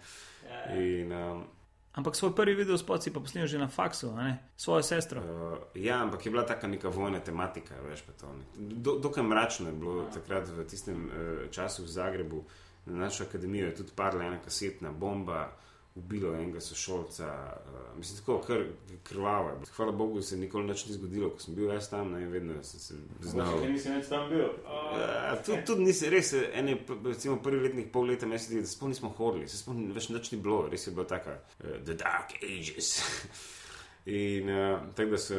Ja, 0.49 0.75
ja. 0.75 0.81
In, 0.81 1.11
um, 1.11 1.43
Ampak 1.91 2.15
svoj 2.15 2.31
prvi 2.35 2.55
video 2.55 2.77
spot 2.77 3.03
si 3.03 3.11
pa 3.11 3.19
posnel 3.19 3.47
že 3.47 3.59
na 3.59 3.67
faksu, 3.67 4.15
svojo 4.55 4.83
sestro. 4.83 5.19
Uh, 5.19 5.57
ja, 5.75 5.99
ampak 6.03 6.25
je 6.25 6.31
bila 6.31 6.43
taka 6.47 6.67
neka 6.67 6.89
vojna 6.89 7.19
tematika, 7.19 7.75
veš 7.83 8.01
pa 8.07 8.11
to. 8.15 8.31
Do, 8.55 8.95
dokaj 8.99 9.23
mračno 9.23 9.67
je 9.67 9.75
bilo 9.75 9.97
ja. 10.03 10.11
takrat 10.11 10.47
v 10.47 10.63
tistem 10.63 11.05
uh, 11.05 11.51
času 11.51 11.83
v 11.83 11.87
Zagrebu. 11.87 12.43
Na 12.85 13.05
našo 13.05 13.23
akademijo 13.23 13.67
je 13.67 13.75
tudi 13.75 13.91
padla 13.95 14.23
ena 14.23 14.39
kasetna 14.39 14.91
bomba, 14.91 15.51
ubilo 15.95 16.35
enega 16.35 16.61
sošolca, 16.61 17.27
uh, 17.27 17.97
mislim, 17.97 18.19
tako 18.19 18.37
kr, 18.47 18.63
krvavo. 19.03 19.57
Hvala 19.75 19.91
Bogu, 19.91 20.21
se 20.21 20.37
nikoli 20.37 20.67
nič 20.67 20.85
ni 20.85 20.93
zgodilo, 20.93 21.29
ko 21.29 21.39
sem 21.43 21.55
bil 21.55 21.71
jaz 21.73 21.89
tam, 21.89 22.11
ne 22.11 22.27
vedno 22.31 22.63
sem 22.63 22.79
se 22.79 22.95
znal. 23.19 23.59
Če 23.59 23.69
nisi 23.73 23.91
več 23.91 24.09
tam 24.09 24.29
bil. 24.31 24.45
Uh, 24.65 25.35
tudi 25.45 25.63
tud 25.67 25.83
nisi 25.83 26.09
res, 26.09 26.33
ene, 26.53 26.77
recimo 27.05 27.39
prvi 27.43 27.67
letnik, 27.67 27.91
pol 27.91 28.07
leta, 28.07 28.29
mesec, 28.29 28.55
da 28.63 28.71
sploh 28.71 28.93
nismo 28.93 29.11
hodili, 29.17 29.49
se 29.51 29.59
sploh 29.59 29.79
več 29.95 30.09
nič 30.13 30.31
ni 30.31 30.39
bilo, 30.43 30.63
res 30.71 30.87
je 30.87 30.95
bilo 30.95 31.07
tako, 31.09 31.35
uh, 31.59 31.81
the 31.83 31.97
dark 31.99 32.37
ages. 32.41 32.95
In 34.05 34.49
uh, 34.49 34.79
tako 34.95 35.09
da 35.09 35.17
so 35.17 35.35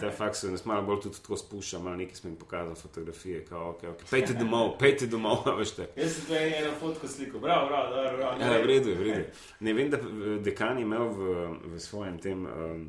ta 0.00 0.10
faks, 0.10 0.44
da 0.44 0.50
nas 0.50 0.64
malo 0.64 0.82
bolj 0.82 1.00
tudi 1.00 1.16
tako 1.16 1.36
spušča, 1.36 1.78
malo 1.78 1.96
nekaj 1.96 2.14
smo 2.14 2.30
jim 2.30 2.36
pokazali, 2.36 2.76
fotografije, 2.76 3.44
kao, 3.44 3.72
okay, 3.72 3.88
okay. 3.88 4.10
pejte 4.10 4.34
domov, 4.34 4.70
pejte 4.82 5.06
domov, 5.06 5.42
veste. 5.58 5.88
Jaz 5.96 6.14
sem 6.14 6.24
tukaj 6.24 6.58
eno 6.60 6.70
fotko 6.80 7.08
sliko, 7.08 7.38
bravo, 7.38 7.66
bravo, 7.66 7.90
bravo. 7.90 8.16
bravo 8.38 8.54
ja, 8.54 8.62
v 8.62 8.66
redu, 8.66 8.94
v 8.94 9.02
redu. 9.02 9.24
Ne 9.60 9.72
vem, 9.72 9.90
da 9.90 9.98
dekan 10.44 10.78
je 10.78 10.82
imel 10.82 11.08
v, 11.08 11.48
v 11.74 11.80
svojem 11.80 12.18
tem. 12.18 12.46
Um, 12.46 12.88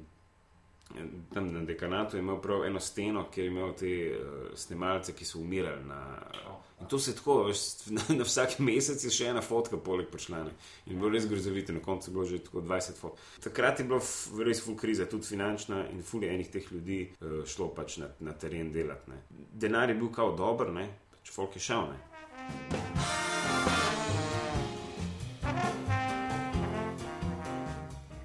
Tam 1.33 1.51
na 1.53 1.62
dekanatu 1.65 2.17
je 2.17 2.21
imel 2.21 2.41
prav 2.41 2.65
eno 2.65 2.79
steno, 2.79 3.27
kjer 3.33 3.45
je 3.45 3.51
imel 3.51 3.74
te 3.79 3.93
uh, 4.12 4.57
snemalce, 4.57 5.13
ki 5.13 5.25
so 5.25 5.39
umirali 5.39 5.86
na, 5.86 6.01
uh, 6.48 6.62
In 6.81 6.88
to 6.88 7.00
se 7.00 7.15
tako, 7.15 7.43
veš, 7.43 7.57
na, 7.95 8.01
na 8.10 8.24
vsak 8.24 8.57
mesec 8.60 9.03
je 9.05 9.13
še 9.13 9.29
ena 9.31 9.41
fotka, 9.45 9.77
poleg 9.77 10.10
počlane. 10.12 10.53
In 10.89 10.98
bilo 10.98 11.12
res 11.13 11.27
grozovito, 11.29 11.75
na 11.75 11.83
koncu 11.86 12.10
je 12.10 12.13
bilo 12.15 12.25
že 12.25 12.41
tako 12.45 12.63
20 12.65 13.01
fot. 13.01 13.19
Takrat 13.43 13.79
je 13.79 13.88
bilo 13.89 14.01
res 14.45 14.63
full 14.65 14.77
kriza, 14.79 15.10
tudi 15.10 15.29
finančna 15.29 15.86
in 15.93 16.01
full 16.05 16.25
enih 16.25 16.50
teh 16.51 16.71
ljudi 16.74 17.03
uh, 17.12 17.41
šlo 17.45 17.69
pač 17.77 18.00
na, 18.01 18.10
na 18.19 18.33
teren 18.33 18.74
delati. 18.74 19.13
Ne. 19.13 19.21
Denar 19.65 19.93
je 19.93 20.00
bil 20.01 20.10
kao 20.13 20.33
dober, 20.38 20.74
ne, 20.74 20.89
pač 21.17 21.36
folk 21.36 21.60
je 21.60 21.69
šel. 21.69 21.93
Ne. 21.93 22.90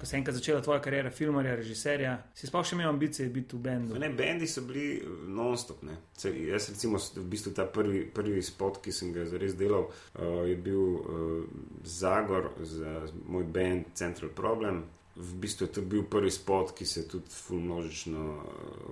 Se 0.07 0.15
je 0.15 0.17
enkrat 0.17 0.35
začela 0.35 0.61
tvoja 0.61 0.81
karijera, 0.81 1.11
filmarja, 1.11 1.55
režiserja, 1.55 2.13
si 2.35 2.47
sploh 2.47 2.63
še 2.65 2.77
imel 2.77 2.89
ambicije 2.89 3.27
biti 3.29 3.57
v 3.57 3.63
bendu? 3.65 3.97
Ne, 3.99 4.09
bendi 4.15 4.47
so 4.47 4.63
bili 4.63 5.01
non-stop. 5.27 5.81
Jaz, 6.23 6.69
recimo, 6.71 7.01
v 7.15 7.25
bistvu 7.27 7.51
ta 7.57 7.65
prvi, 7.67 8.05
prvi 8.13 8.43
spot, 8.43 8.79
ki 8.83 8.93
sem 8.95 9.11
ga 9.15 9.25
zares 9.27 9.57
delal, 9.59 9.89
uh, 9.89 10.45
je 10.47 10.55
bil 10.55 10.79
uh, 10.79 11.41
Zagor 11.83 12.53
za 12.63 13.01
moj 13.27 13.49
band 13.51 13.91
Central 13.99 14.31
Problem. 14.31 14.85
V 15.17 15.35
bistvu 15.41 15.67
je 15.67 15.73
to 15.75 15.83
bil 15.83 16.05
prvi 16.07 16.31
spot, 16.31 16.71
ki 16.77 16.85
se 16.85 17.01
je 17.01 17.09
tudi 17.17 17.33
fulmnožično 17.33 18.25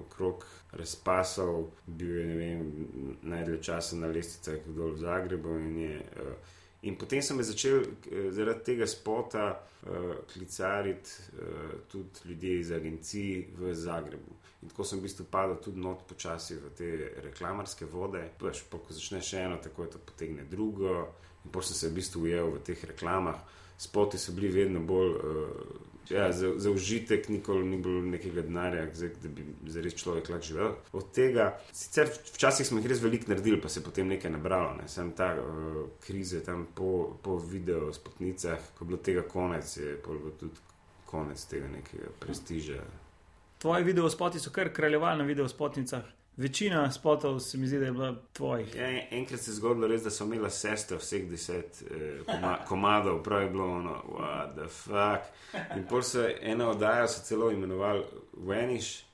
okrog 0.02 0.44
razpasal, 0.76 1.70
bil 1.86 2.18
je 2.18 2.60
najdlje 3.24 3.62
časa 3.64 3.96
na 4.02 4.12
lestvicah 4.12 4.68
dol 4.68 4.98
v 4.98 5.04
Zagrebu 5.06 5.58
in 5.64 5.82
je. 5.86 6.04
Uh, 6.20 6.54
In 6.86 6.96
potem 6.96 7.22
sem 7.22 7.42
začel 7.42 7.82
eh, 7.82 8.30
zaradi 8.32 8.64
tega 8.64 8.86
spota 8.86 9.46
uh, 9.56 10.12
klicariti 10.30 11.10
uh, 11.34 11.72
tudi 11.90 12.30
ljudi 12.30 12.60
iz 12.60 12.72
agencij 12.72 13.48
v 13.58 13.74
Zagrebu. 13.74 14.36
In 14.62 14.70
tako 14.70 14.86
sem 14.86 15.00
v 15.00 15.08
bistvu 15.08 15.26
padal 15.32 15.58
tudi 15.62 15.82
not 15.82 16.06
počasi 16.08 16.60
v 16.62 16.72
te 16.78 16.92
reklamarske 17.26 17.90
vode. 17.90 18.22
Pač, 18.38 18.62
pa, 18.70 18.78
ko 18.78 18.94
začneš 18.94 19.34
eno, 19.42 19.58
tako 19.62 19.86
je 19.88 19.96
to 19.96 20.04
potegne 20.06 20.46
drugo. 20.50 21.10
In 21.46 21.52
potem 21.52 21.74
sem 21.74 21.82
se 21.82 21.90
v 21.90 21.98
bistvu 21.98 22.28
ujel 22.30 22.54
v 22.54 22.64
teh 22.66 22.86
reklamah. 22.86 23.42
Spoti 23.78 24.22
so 24.22 24.38
bili 24.38 24.54
vedno 24.54 24.86
bolj. 24.86 25.14
Uh, 25.18 25.95
Ja, 26.10 26.32
za, 26.32 26.52
za 26.58 26.72
užitek 26.72 27.30
nikoli 27.30 27.66
ni 27.66 27.78
bilo 27.82 28.02
nekega 28.02 28.42
denarja, 28.42 28.86
da 29.24 29.30
bi 29.30 29.46
zares 29.74 29.96
človek 29.98 30.30
lahko 30.30 30.48
živel. 30.48 30.76
Od 30.94 31.08
tega, 31.14 31.48
sicer 31.74 32.10
včasih 32.34 32.68
smo 32.68 32.80
jih 32.80 32.90
res 32.92 33.02
veliko 33.02 33.32
naredili, 33.32 33.62
pa 33.62 33.70
se 33.70 33.80
je 33.80 33.84
potem 33.84 34.08
nekaj 34.08 34.32
nabralo. 34.32 34.76
Ne. 34.78 34.88
Sem 34.88 35.12
ta 35.18 35.32
uh, 35.34 35.80
krize 36.06 36.44
tam 36.46 36.68
po, 36.76 37.18
po 37.24 37.40
videu, 37.42 37.94
spotnicah, 37.94 38.70
ko 38.78 38.86
je 38.86 38.88
bilo 38.92 39.02
tega 39.02 39.26
konec, 39.30 39.78
je 39.78 39.98
bilo 40.06 40.36
tudi 40.40 40.62
konec 41.10 41.46
tega 41.50 41.72
nekega 41.72 42.12
prestiža. 42.20 42.84
Tvoji 43.58 43.84
video 43.84 44.10
spoti 44.10 44.40
so 44.40 44.52
kar 44.54 44.70
kraljevali 44.74 45.18
na 45.18 45.26
video 45.26 45.48
spotnicah. 45.48 46.04
Večina 46.38 46.92
spotov 46.92 47.40
se 47.40 47.58
mi 47.58 47.68
zdi, 47.68 47.80
da 47.80 47.86
je 47.86 47.92
bila 47.92 48.16
tvojih. 48.34 48.76
Ja, 48.76 49.02
enkrat 49.12 49.40
se 49.40 49.52
je 49.52 49.56
zgodilo, 49.56 49.88
res, 49.88 50.04
da 50.04 50.12
so 50.12 50.26
imeli 50.28 50.52
sestre 50.52 50.98
vseh 51.00 51.30
deset 51.30 51.84
eh, 51.92 52.20
koma, 52.26 52.58
komadov, 52.70 53.22
prav 53.24 53.42
je 53.42 53.50
bilo 53.50 53.68
ono, 53.72 54.02
what 54.10 54.52
the 54.56 54.68
fuck. 54.68 55.24
In 55.78 55.86
pol 55.88 56.04
se 56.04 56.36
ena 56.42 56.70
oddaja, 56.70 57.08
so 57.08 57.24
celo 57.24 57.52
imenovali 57.52 58.04
Veniš. 58.34 59.06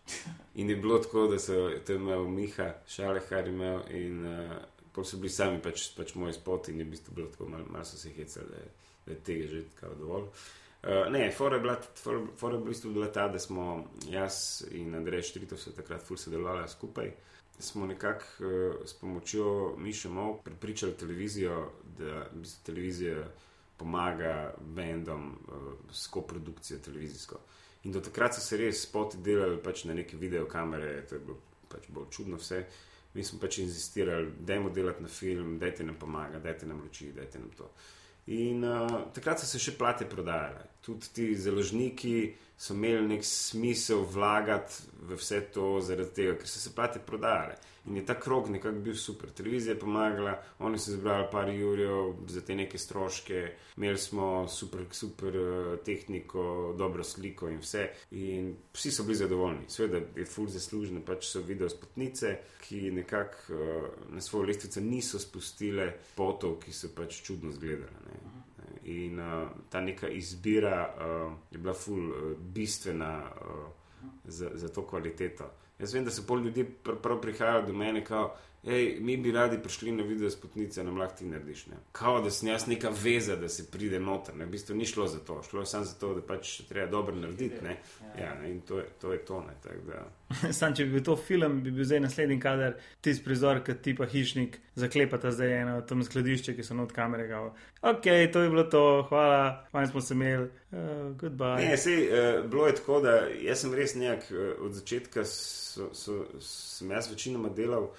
In 0.56 0.70
je 0.70 0.75
bilo 0.75 0.98
tako, 1.00 1.28
da 1.28 1.40
so 1.40 1.70
tam 1.88 1.96
imel 1.96 2.25
Miha, 2.28 2.74
Šalehar 2.88 3.48
imel 3.48 3.80
in 3.90 4.25
uh, 4.25 4.56
pol 4.92 5.06
so 5.06 5.18
bili 5.18 5.30
sami 5.30 5.62
pač, 5.62 5.92
pač 5.98 6.16
moji 6.16 6.34
spoti 6.34 6.72
in 6.72 6.80
je 6.80 6.86
v 6.86 6.96
bistvu 6.96 7.16
bilo 7.16 7.30
tako, 7.30 7.50
malo 7.50 7.70
mal 7.70 7.86
so 7.86 7.98
se 7.98 8.10
hecali, 8.10 8.50
da, 8.50 8.66
da 9.06 9.13
je 9.13 9.20
tega 9.20 9.48
že 9.48 9.63
tako 9.75 9.94
dovolj. 10.00 10.24
Uh, 10.24 10.61
ne, 10.84 11.32
fora 11.32 11.56
je, 11.56 11.62
bila, 11.62 11.76
for, 11.96 12.22
for 12.38 12.56
v 12.56 12.64
bistvu 12.66 12.92
bila 12.94 13.12
ta, 13.12 13.28
da 13.28 13.40
smo 13.40 13.86
jaz 14.10 14.64
in 14.72 14.96
Andrej 14.96 15.22
Štrito 15.22 15.58
se 15.58 15.76
takrat 15.76 16.02
ful 16.04 16.18
sodelovali 16.18 16.70
skupaj. 16.70 17.12
Smo 17.60 17.86
nekako 17.86 18.26
uh, 18.40 18.76
s 18.86 18.94
pomočjo 18.94 19.76
Miša 19.78 20.10
Mov 20.10 20.40
pripričali 20.44 20.98
televizijo, 20.98 21.72
da 21.98 22.26
v 22.34 22.42
bistvu 22.42 22.66
televizija 22.66 23.28
pomaga 23.78 24.54
bendom 24.60 25.28
uh, 25.28 25.74
s 25.92 26.08
koprodukcijo 26.08 26.80
televizijsko. 26.80 27.40
In 27.84 27.92
do 27.92 28.02
takrat 28.02 28.36
so 28.36 28.42
se 28.42 28.58
res 28.58 28.82
spoti 28.82 29.18
delali 29.18 29.58
pač 29.62 29.86
na 29.86 29.94
neke 29.94 30.18
videokamere, 30.18 31.06
to 31.10 31.16
je 31.16 31.22
bilo 31.26 31.38
pač 31.70 31.88
bolj 31.90 32.10
čudno 32.10 32.38
vse. 32.38 32.66
Mi 33.14 33.24
smo 33.24 33.40
pač 33.40 33.58
insistirali, 33.58 34.32
da 34.40 34.54
je 34.54 34.70
delati 34.74 35.04
na 35.04 35.10
film, 35.10 35.58
da 35.60 35.66
je 35.66 35.86
nam 35.86 35.96
pomaga, 36.00 36.40
da 36.40 36.50
je 36.50 36.68
nam 36.68 36.82
luči, 36.82 37.12
da 37.12 37.22
je 37.22 37.40
nam 37.40 37.50
to. 37.58 37.70
In 38.28 38.63
uh, 38.63 39.08
takrat 39.13 39.42
so 39.42 39.50
se 39.50 39.60
še 39.60 39.74
plate 39.80 40.06
prodajale. 40.06 40.68
Tudi 40.86 41.10
ti 41.13 41.28
založniki 41.36 42.34
so 42.62 42.75
imeli 42.78 43.16
nek 43.16 43.25
smisel 43.25 44.06
vlagati 44.06 44.86
v 45.10 45.18
vse 45.18 45.42
to, 45.54 45.80
zaradi 45.82 46.13
tega, 46.20 46.36
ker 46.38 46.50
so 46.50 46.62
se 46.62 46.74
plate 46.75 47.01
prodajale. 47.06 47.58
In 47.86 47.96
je 47.96 48.06
ta 48.06 48.14
krog 48.20 48.50
nekako 48.50 48.80
bil 48.80 48.96
super. 48.96 49.30
Televizija 49.30 49.74
je 49.74 49.80
pomagala, 49.80 50.36
oni 50.60 50.80
so 50.80 50.92
zbrali 50.92 51.28
par 51.32 51.50
jurjev 51.50 52.14
za 52.28 52.42
te 52.42 52.56
neke 52.56 52.78
stroške, 52.78 53.40
imeli 53.78 53.98
smo 53.98 54.48
super, 54.48 54.86
super 54.92 55.38
uh, 55.38 55.80
tehniko, 55.86 56.76
dobro 56.78 57.04
sliko 57.04 57.50
in 57.50 57.58
vse. 57.60 57.88
In 58.12 58.54
vsi 58.74 58.92
so 58.92 59.04
bili 59.04 59.16
zadovoljni. 59.16 59.66
Sveda 59.68 60.02
je 60.16 60.26
ful 60.26 60.48
zaslužen, 60.48 61.02
pač 61.06 61.26
so 61.32 61.42
video 61.42 61.70
spotnice, 61.70 62.38
ki 62.62 62.92
nekako 62.92 63.54
uh, 63.54 63.90
na 64.14 64.22
svojo 64.22 64.46
lestvico 64.46 64.82
niso 64.82 65.20
spustile 65.20 65.90
potov, 66.16 66.60
ki 66.62 66.74
so 66.74 66.92
pač 66.96 67.24
čudno 67.26 67.52
zgledali. 67.52 68.06
Ne. 68.06 68.20
In 68.94 69.20
uh, 69.20 69.50
ta 69.70 69.82
neka 69.82 70.10
izbira 70.10 70.86
uh, 70.86 71.34
je 71.52 71.58
bila 71.58 71.74
ful 71.74 72.10
uh, 72.10 72.38
bistvena 72.38 73.16
uh, 73.26 73.66
za, 74.26 74.52
za 74.54 74.70
to 74.70 74.86
kvaliteto. 74.88 75.50
Jaz 75.82 75.94
vem, 75.94 76.06
da 76.06 76.12
so 76.14 76.24
pol 76.28 76.44
ljudi 76.46 76.64
pr 76.64 77.00
prav 77.02 77.22
prihajali 77.22 77.68
do 77.68 77.74
mene, 77.74 78.04
kao, 78.06 78.36
hej, 78.63 78.98
mi 79.00 79.18
bi 79.18 79.32
radi 79.32 79.58
prišli 79.63 79.91
na 79.91 80.03
video 80.03 80.30
spotnice, 80.30 80.84
nam 80.84 80.98
lahko 80.98 81.18
ti 81.18 81.25
narediš. 81.25 81.65
Ne? 81.68 81.77
Kao, 81.91 82.22
da 82.22 82.32
sem 82.32 82.50
jaz 82.50 82.68
neka 82.68 82.91
veza, 83.03 83.36
da 83.36 83.50
se 83.50 83.72
pride 83.72 84.00
noter. 84.00 84.36
Ne? 84.36 84.46
V 84.46 84.50
bistvu 84.50 84.75
ni 84.75 84.86
šlo 84.86 85.08
za 85.08 85.20
to, 85.20 85.41
šlo 85.50 85.60
je 85.60 85.65
samo 85.65 85.86
za 85.86 85.94
to, 85.94 86.13
da 86.15 86.22
pač 86.22 86.62
treba 86.70 86.91
dobro 86.91 87.15
narediti. 87.15 87.63
Ne? 87.63 87.77
Ja, 88.20 88.36
ne? 88.41 88.51
In 88.51 88.62
to 88.62 88.80
je 88.80 88.86
to. 89.01 89.13
Je 89.13 89.25
to 89.25 89.44
Sam, 90.58 90.75
če 90.75 90.86
bi 90.86 90.98
bil 90.98 91.03
to 91.06 91.15
film, 91.20 91.60
bi 91.63 91.72
bil 91.75 91.86
zdaj 91.88 92.00
naslednji 92.06 92.39
kader, 92.39 92.77
tisti 93.03 93.24
prizor, 93.25 93.62
kot 93.65 93.82
ti 93.84 93.94
pa 93.98 94.06
hišnik, 94.10 94.58
zaklepata 94.80 95.32
zdaj 95.36 95.56
eno 95.62 95.80
tam 95.88 96.03
skladišče, 96.06 96.56
ki 96.56 96.65
so 96.65 96.77
not 96.77 96.94
kamere. 96.96 97.27
Kao. 97.30 97.51
Ok, 97.82 98.08
to 98.34 98.46
je 98.46 98.51
bilo 98.53 98.63
to, 98.72 98.84
hvala, 99.10 99.65
fajn 99.72 99.91
smo 99.91 100.01
se 100.01 100.13
imeli, 100.13 100.48
uh, 100.72 100.77
goodbye. 101.20 101.65
Ne, 101.65 101.77
sej, 101.77 102.06
uh, 102.08 102.46
bilo 102.50 102.68
je 102.68 102.77
tako, 102.80 103.01
da 103.03 103.18
jaz 103.41 103.65
sem 103.65 103.75
res 103.75 103.96
nekak 104.00 104.32
uh, 104.32 104.48
od 104.68 104.77
začetka, 104.80 105.25
so, 105.27 105.91
so, 105.98 106.24
sem 106.46 106.91
jaz 106.91 107.12
večinoma 107.12 107.51
delal. 107.56 107.91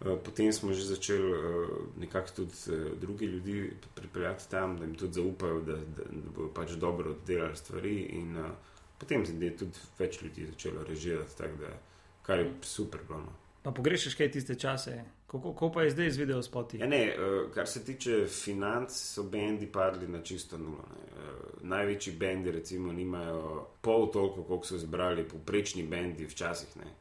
Uh, 0.00 0.18
potem 0.24 0.52
smo 0.52 0.72
že 0.72 0.84
začeli 0.84 1.32
uh, 1.32 1.68
nekako 2.00 2.28
tudi 2.36 2.56
uh, 2.72 2.98
druge 3.00 3.26
ljudi 3.26 3.72
pripeljati 3.94 4.50
tam, 4.50 4.78
da 4.78 4.84
jim 4.84 4.94
tudi 4.94 5.12
zaupajo, 5.12 5.60
da, 5.60 5.76
da, 5.76 6.04
da 6.10 6.30
bodo 6.36 6.48
pač 6.54 6.70
dobro 6.70 7.14
delali 7.26 7.56
stvari. 7.56 7.96
In, 8.16 8.36
uh, 8.36 8.50
potem 8.98 9.24
je 9.40 9.56
tudi 9.56 9.78
več 9.98 10.22
ljudi 10.22 10.46
začelo 10.46 10.84
režirati, 10.88 11.52
da, 11.60 11.76
kar 12.22 12.38
je 12.38 12.52
super. 12.62 13.00
Plano. 13.06 13.32
Pa 13.62 13.70
pogrešaš 13.76 14.14
kaj 14.16 14.30
tiste 14.32 14.54
čase, 14.54 15.02
kako, 15.26 15.52
kako 15.52 15.72
pa 15.72 15.82
je 15.82 15.90
zdaj 15.90 16.10
z 16.10 16.16
video 16.16 16.42
spoti? 16.42 16.78
Ja, 16.80 16.86
ne, 16.88 17.16
kar 17.54 17.68
se 17.68 17.84
tiče 17.84 18.24
financ, 18.26 18.96
so 18.96 19.22
bendi 19.22 19.66
padli 19.66 20.08
na 20.08 20.22
čisto 20.22 20.58
nulo. 20.58 20.80
Uh, 20.80 21.50
največji 21.62 22.12
bendi, 22.16 22.50
recimo, 22.50 22.92
nimajo 22.92 23.66
pol 23.80 24.10
toliko, 24.12 24.42
koliko 24.42 24.66
so 24.66 24.78
zbrali 24.78 25.28
poprečni 25.28 25.82
bendi 25.82 26.26
včasih. 26.26 26.76
Ne. 26.76 26.94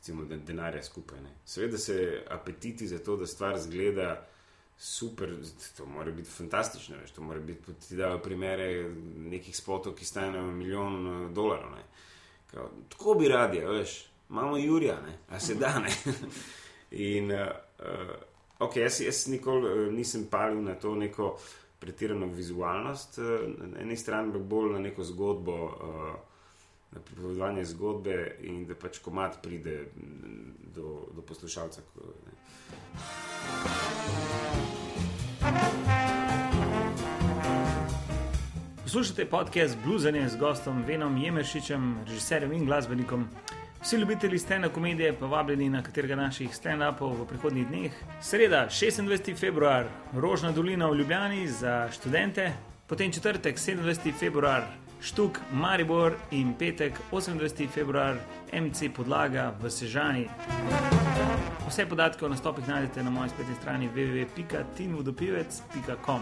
Recimo, 0.00 0.24
denarja 0.24 0.82
skupaj. 0.82 1.20
Ne. 1.20 1.30
Seveda 1.44 1.78
se 1.78 2.22
apetiti 2.30 2.86
za 2.88 2.98
to, 2.98 3.16
da 3.16 3.26
stvar 3.26 3.58
zgleda 3.60 4.26
super, 4.78 5.34
to 5.76 5.86
mora 5.86 6.10
biti 6.10 6.30
fantastično. 6.30 6.96
Veš, 6.96 7.10
to 7.10 7.22
mora 7.22 7.40
biti, 7.40 7.74
ti 7.88 7.96
dajo 7.96 8.18
primere 8.18 8.88
nekih 9.16 9.56
spotov, 9.56 9.94
ki 9.94 10.04
stanejo 10.04 10.46
milijon 10.46 11.06
uh, 11.06 11.30
dolarjev. 11.30 11.84
Kao, 12.46 12.70
tako 12.88 13.14
bi 13.14 13.28
radi, 13.28 13.58
veš, 13.58 14.06
imamo 14.30 14.56
Jurija, 14.56 15.00
ne? 15.00 15.18
a 15.28 15.40
se 15.40 15.54
da 15.54 15.78
ne. 15.78 15.92
In, 17.16 17.32
uh, 17.32 17.46
uh, 17.78 18.14
ok, 18.58 18.76
jaz, 18.76 19.00
jaz 19.00 19.26
nikoli 19.28 19.92
nisem 19.92 20.24
palil 20.30 20.62
na 20.64 20.74
to 20.74 20.94
neko 20.94 21.38
pretirano 21.78 22.26
vizualnost, 22.26 23.18
uh, 23.18 23.24
na 23.58 23.80
eni 23.80 23.96
strani 23.96 24.32
pa 24.32 24.38
bolj 24.38 24.72
na 24.72 24.78
neko 24.78 25.04
zgodbo. 25.04 25.64
Uh, 25.64 26.29
Na 26.92 27.00
pripovedovanje 27.00 27.64
zgodbe, 27.64 28.36
in 28.42 28.64
da 28.66 28.74
pač 28.74 28.98
komat 28.98 29.38
pride 29.42 29.84
do, 30.74 31.06
do 31.14 31.22
poslušalca. 31.22 31.82
Poslušate 38.82 39.26
podcast 39.30 39.78
Bluesanje 39.84 40.28
z 40.28 40.36
gostom 40.36 40.82
Venom 40.82 41.16
Jemeršičem, 41.16 41.94
režiserjem 42.08 42.52
in 42.52 42.66
glasbenikom. 42.66 43.28
Vsi 43.82 43.96
ljubitelji 43.96 44.38
stena 44.38 44.68
komedije 44.68 45.12
pa 45.18 45.26
vabljeni 45.26 45.68
na 45.70 45.82
katerega 45.82 46.16
naših 46.16 46.50
stand-upov 46.50 47.14
v 47.20 47.26
prihodnjih 47.26 47.68
dneh. 47.68 47.92
Sreda, 48.20 48.66
26. 48.66 49.30
februar, 49.38 49.86
Rožna 50.12 50.50
dolina 50.52 50.90
v 50.90 50.98
Ljubljani 50.98 51.48
za 51.48 51.88
študente, 51.92 52.52
potem 52.86 53.12
četrtek, 53.12 53.56
27. 53.56 54.12
februar, 54.18 54.66
Štuk, 55.00 55.40
Maribor 55.52 56.16
in 56.30 56.54
petek, 56.54 57.00
28. 57.10 57.68
februar, 57.68 58.16
MC 58.52 58.92
Podlaga 58.92 59.54
v 59.60 59.70
Sežani. 59.70 60.28
Vse 61.68 61.86
podatke 61.86 62.26
o 62.26 62.28
nastopih 62.28 62.68
najdete 62.68 63.02
na 63.02 63.10
moji 63.10 63.30
spletni 63.30 63.54
strani 63.60 63.88
www.tinvodopivec.com. 63.88 66.20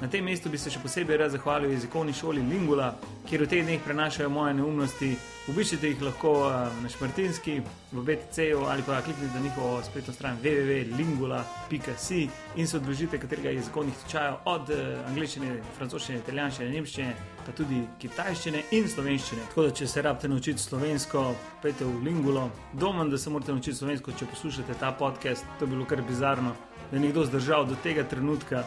Na 0.00 0.06
tem 0.08 0.24
mestu 0.24 0.46
bi 0.46 0.58
se 0.58 0.70
še 0.70 0.78
posebej 0.78 1.16
rad 1.18 1.32
zahvalil 1.34 1.72
jezikovni 1.72 2.12
šoli 2.14 2.42
Lingula, 2.46 2.92
kjer 3.26 3.42
v 3.42 3.48
teh 3.50 3.64
dneh 3.66 3.80
prenašajo 3.82 4.30
moje 4.30 4.54
neumnosti. 4.54 5.08
Obiščite 5.50 5.90
jih 5.90 6.04
lahko 6.06 6.34
eh, 6.46 6.76
na 6.84 6.90
Šmartinski, 6.92 7.56
v 7.90 8.04
BTC-ju 8.06 8.60
ali 8.70 8.84
pa 8.86 9.00
kliknite 9.02 9.32
na 9.34 9.42
njihovo 9.42 9.80
spletno 9.82 10.12
stran 10.14 10.38
www.lingula.si 10.44 12.28
in 12.56 12.68
se 12.68 12.76
odložite 12.76 13.18
katerega 13.18 13.50
jezikovnih 13.56 13.96
tečajev 14.04 14.34
od 14.44 14.70
eh, 14.70 15.02
angliščine, 15.08 15.56
francoščine, 15.80 16.22
italijanščine, 16.22 16.70
nemščine, 16.76 17.14
pa 17.46 17.58
tudi 17.58 17.82
kitajščine 17.98 18.62
in 18.78 18.86
slovenščine. 18.92 19.48
Tako 19.50 19.66
da, 19.66 19.76
če 19.80 19.88
se 19.90 20.04
rabite 20.06 20.30
naučiti 20.30 20.62
slovensko, 20.62 21.24
pejte 21.64 21.88
v 21.88 22.04
Lingulo. 22.06 22.52
Domam, 22.72 23.10
da 23.10 23.18
se 23.18 23.34
morate 23.34 23.56
naučiti 23.56 23.80
slovensko, 23.80 24.14
če 24.14 24.30
poslušate 24.30 24.78
ta 24.78 24.92
podcast. 24.94 25.48
To 25.58 25.66
je 25.66 25.74
bilo 25.74 25.88
kar 25.90 26.06
bizarno, 26.06 26.54
da 26.90 26.94
je 26.94 27.02
nekdo 27.02 27.26
zdržal 27.26 27.66
do 27.66 27.74
tega 27.82 28.06
trenutka 28.06 28.62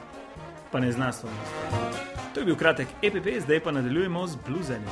pa 0.72 0.80
ne 0.80 0.92
zna 0.92 1.12
slovensko. 1.14 1.56
To 2.34 2.40
je 2.40 2.46
bil 2.46 2.56
kratek 2.56 2.88
EPP, 3.04 3.28
zdaj 3.44 3.60
pa 3.64 3.72
nadaljujemo 3.72 4.28
z 4.28 4.38
bluzanjem. 4.48 4.90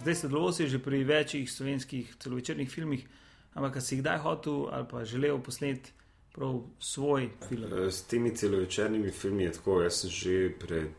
Zdaj 0.00 0.14
se 0.14 0.28
delo 0.28 0.52
si 0.52 0.68
že 0.68 0.78
pri 0.78 1.04
večjih 1.04 1.52
slovenskih 1.52 2.16
celovečernih 2.18 2.70
filmih, 2.70 3.06
ampak 3.54 3.82
si 3.82 3.94
jih 3.94 4.02
kdaj 4.02 4.18
hotel 4.18 4.68
ali 4.70 4.86
pa 4.90 5.04
želel 5.04 5.38
posneti 5.42 5.92
prav 6.36 6.62
svoj 6.78 7.28
film? 7.48 7.72
Eh, 7.72 7.90
s 7.90 8.02
temi 8.02 8.36
celovečernimi 8.36 9.10
filmi 9.10 9.44
je 9.44 9.52
tako. 9.52 9.80
Jaz 9.82 10.00
sem 10.00 10.10
že 10.10 10.52
pred, 10.58 10.92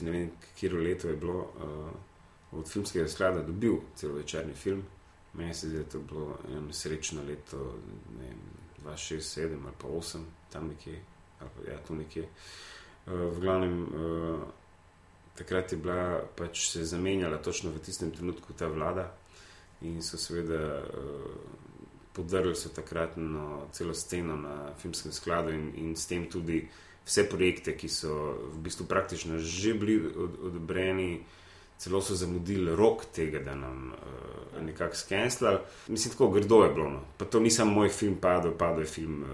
ne 0.00 0.10
vem, 0.10 0.30
kjer 0.60 0.74
leto 0.74 1.08
je 1.08 1.16
bilo, 1.16 1.40
uh, 1.40 2.58
od 2.58 2.68
filmskega 2.68 3.08
sklada 3.08 3.42
dobil 3.42 3.80
celovečerni 3.94 4.54
film. 4.54 4.82
Meni 5.34 5.54
se 5.54 5.68
zdi, 5.68 5.76
da 5.76 5.82
je 5.82 5.88
to 5.88 6.00
bilo 6.00 6.38
eno 6.48 6.72
srečno 6.72 7.22
leto, 7.22 7.74
ne 8.18 8.24
vem, 8.24 8.38
2006, 8.88 9.36
2007 9.36 9.58
ali 9.64 9.74
pa 9.78 9.88
2008, 9.88 10.18
tam 10.52 10.68
nekje, 10.68 11.00
ali 11.40 11.50
pa 11.56 11.70
ja, 11.70 11.78
tu 11.86 11.94
nekje. 11.94 12.22
Uh, 13.06 13.12
v 13.12 13.40
glavnem, 13.40 13.82
uh, 13.82 14.40
takrat 15.38 15.72
je 15.72 15.78
bila 15.78 16.20
pač 16.36 16.68
se 16.70 16.84
zamenjala 16.84 17.38
točno 17.38 17.70
v 17.70 17.78
tistem 17.78 18.10
trenutku 18.10 18.52
ta 18.52 18.66
vlada 18.66 19.12
in 19.80 20.02
so 20.02 20.18
seveda 20.18 20.82
uh, 20.82 21.68
podrli 22.12 22.54
so 22.54 22.68
takratno 22.68 23.68
celo 23.72 23.94
sceno 23.94 24.36
na 24.36 24.74
filmskem 24.74 25.12
skladu 25.12 25.50
in, 25.54 25.72
in 25.76 25.96
s 25.96 26.06
tem 26.06 26.26
tudi 26.30 26.68
vse 27.06 27.24
projekte, 27.30 27.76
ki 27.76 27.88
so 27.88 28.14
v 28.52 28.62
bistvu 28.66 28.86
praktično 28.86 29.38
že 29.38 29.74
bili 29.74 29.96
od, 30.02 30.40
odobreni. 30.50 31.24
Celo 31.78 32.00
so 32.02 32.14
zamudili 32.18 32.76
rok 32.76 33.04
tega, 33.14 33.38
da 33.38 33.54
nam 33.54 33.92
uh, 33.92 34.62
nekako 34.62 34.96
skenslali. 34.96 35.58
Mislim, 35.88 36.12
tako 36.12 36.30
grdo 36.30 36.62
je 36.64 36.72
bilo. 36.74 36.90
No. 36.90 37.00
Pa 37.18 37.24
to 37.24 37.40
ni 37.40 37.50
samo 37.50 37.72
moj 37.72 37.88
film, 37.88 38.16
padel, 38.20 38.52
padel 38.58 38.82
je 38.82 38.86
film 38.86 39.22
uh, 39.22 39.28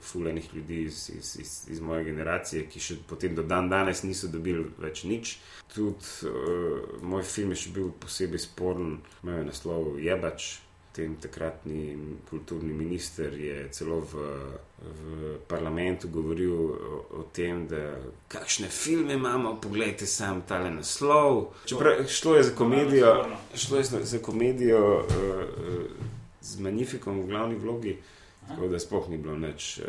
fulejnih 0.00 0.54
ljudi 0.54 0.82
iz, 0.82 1.10
iz, 1.14 1.36
iz, 1.40 1.68
iz 1.68 1.80
moje 1.80 2.04
generacije, 2.04 2.66
ki 2.66 2.80
še 2.80 2.98
potem 3.08 3.34
do 3.34 3.42
dan 3.42 3.70
danes 3.70 4.02
niso 4.02 4.28
dobili 4.28 4.66
več 4.78 5.04
nič. 5.04 5.38
Tudi 5.74 6.28
uh, 6.28 7.00
moj 7.02 7.22
film 7.22 7.54
je 7.54 7.62
še 7.62 7.74
bil 7.78 7.90
posebej 8.00 8.42
sporen, 8.42 8.98
imel 9.22 9.44
je 9.44 9.50
naslov 9.52 9.96
Jebač 10.02 10.65
tem 10.96 11.16
takratni 11.20 11.96
kulturni 12.30 12.72
minister 12.72 13.34
je 13.36 13.68
celo 13.70 14.00
v, 14.00 14.24
v 14.80 15.36
parlamentu 15.48 16.08
govoril 16.08 16.54
o, 16.56 17.00
o 17.20 17.24
tem, 17.32 17.66
da 17.68 17.98
kakšne 18.32 18.70
filme 18.72 19.18
imamo, 19.18 19.58
pogledajte 19.60 20.08
sam 20.08 20.42
tale 20.48 20.70
naslov. 20.72 21.52
Čeprav 21.68 22.06
šlo 22.08 22.36
je 22.36 22.48
za 22.48 22.54
komedijo, 22.56 23.12
šlo 23.54 23.78
je 23.78 23.84
za 23.84 24.18
komedijo 24.18 24.82
uh, 25.04 25.84
z 26.40 26.60
Magnifikom 26.60 27.20
v 27.20 27.28
glavni 27.28 27.60
vlogi, 27.60 27.98
tako 28.48 28.68
da 28.72 28.80
sploh 28.80 29.08
ni 29.12 29.20
bilo 29.20 29.36
nič 29.36 29.78
uh, 29.78 29.86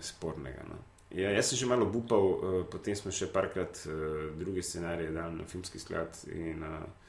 spornega. 0.00 0.62
No. 0.70 0.78
Ja, 1.14 1.30
jaz 1.30 1.50
sem 1.50 1.58
že 1.58 1.66
malo 1.66 1.90
upal, 1.90 2.24
uh, 2.30 2.60
potem 2.70 2.94
smo 2.94 3.10
še 3.10 3.26
parkrat 3.34 3.86
uh, 3.86 4.30
druge 4.38 4.62
scenarije 4.62 5.10
dali 5.10 5.42
na 5.42 5.50
filmski 5.50 5.82
sklad. 5.82 6.14
In, 6.30 6.62
uh, 6.62 7.03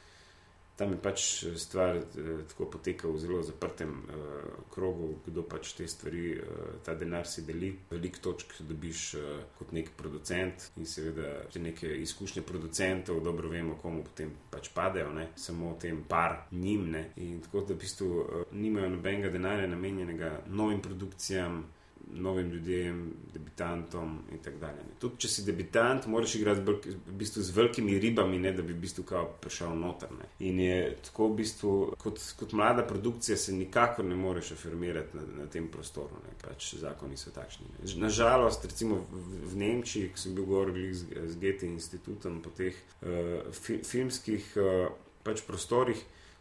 tam 0.76 0.92
je 0.92 0.98
pač 1.02 1.26
stvar 1.56 1.98
uh, 1.98 2.42
tako 2.50 2.70
poteka 2.72 3.08
v 3.08 3.20
zelo 3.20 3.42
zaprtem 3.44 3.92
uh, 3.92 4.66
krogu, 4.74 5.14
kdo 5.26 5.46
pač 5.48 5.74
te 5.78 5.88
stvari, 5.88 6.34
uh, 6.40 6.76
ta 6.84 6.96
denar 6.96 7.28
si 7.28 7.46
deli. 7.48 7.72
Veliko 7.92 8.24
točk 8.30 8.58
dobiš 8.68 9.06
uh, 9.20 9.30
kot 9.60 9.72
nek 9.76 9.94
producent 9.98 10.70
in 10.78 10.90
seveda 10.90 11.46
te 11.52 11.60
neke 11.60 11.90
izkušnje 12.02 12.44
producentov, 12.44 13.24
dobro 13.24 13.50
vemo, 13.50 13.80
komu 13.82 14.04
potem 14.04 14.34
pač 14.52 14.70
padejo, 14.76 15.14
ne? 15.16 15.30
samo 15.36 15.76
tem 15.82 16.04
par 16.10 16.46
njim. 16.52 16.90
Ne? 16.92 17.08
In 17.24 17.40
tako 17.46 17.66
da 17.66 17.74
v 17.74 17.82
bistvu 17.86 18.12
uh, 18.20 18.44
nimajo 18.52 18.92
nobenega 18.98 19.32
denarja 19.34 19.68
namenjenega 19.72 20.38
novim 20.48 20.82
produkcijam 20.82 21.64
novim 22.14 22.52
ljudem, 22.52 23.14
debitantom 23.34 24.20
in 24.32 24.38
tako 24.44 24.58
dalje. 24.58 24.84
Tudi 25.00 25.20
če 25.26 25.30
si 25.30 25.44
debitant, 25.46 26.08
moraš 26.08 26.36
igrati 26.36 26.62
v 26.62 27.16
bistvu 27.20 27.44
z 27.44 27.56
velikimi 27.56 28.00
ribami, 28.00 28.40
ne, 28.40 28.52
da 28.56 28.64
bi 28.64 28.74
v 28.74 28.82
bistvu 28.84 29.06
prišel 29.42 29.76
noter. 29.80 30.12
Ne. 30.16 30.30
In 30.48 30.60
je 30.60 30.80
tako 31.10 31.30
v 31.32 31.38
bistvu, 31.42 31.74
kot, 32.02 32.22
kot 32.40 32.56
mlada 32.58 32.86
produkcija, 32.88 33.38
se 33.38 33.54
nikakor 33.54 34.06
ne 34.06 34.16
moreš 34.16 34.52
afirmirati 34.56 35.18
na, 35.18 35.26
na 35.42 35.48
tem 35.52 35.68
prostoru. 35.72 36.22
Ne. 36.24 36.36
Pač 36.42 36.74
zakoni 36.82 37.18
so 37.18 37.34
takšni. 37.36 37.68
Ne. 37.74 37.94
Nažalost, 38.06 38.66
recimo 38.66 39.02
v, 39.12 39.42
v 39.52 39.62
Nemčiji, 39.64 40.12
ko 40.14 40.22
sem 40.22 40.36
bil 40.38 40.50
govoril 40.50 40.94
z, 40.94 41.10
z 41.32 41.40
GT 41.42 41.72
institutom 41.72 42.42
po 42.46 42.54
teh 42.56 42.76
uh, 43.02 43.50
fi, 43.56 43.82
filmskih 43.84 44.52
uh, 44.62 44.92
pač 45.26 45.42
prostorih, 45.48 46.00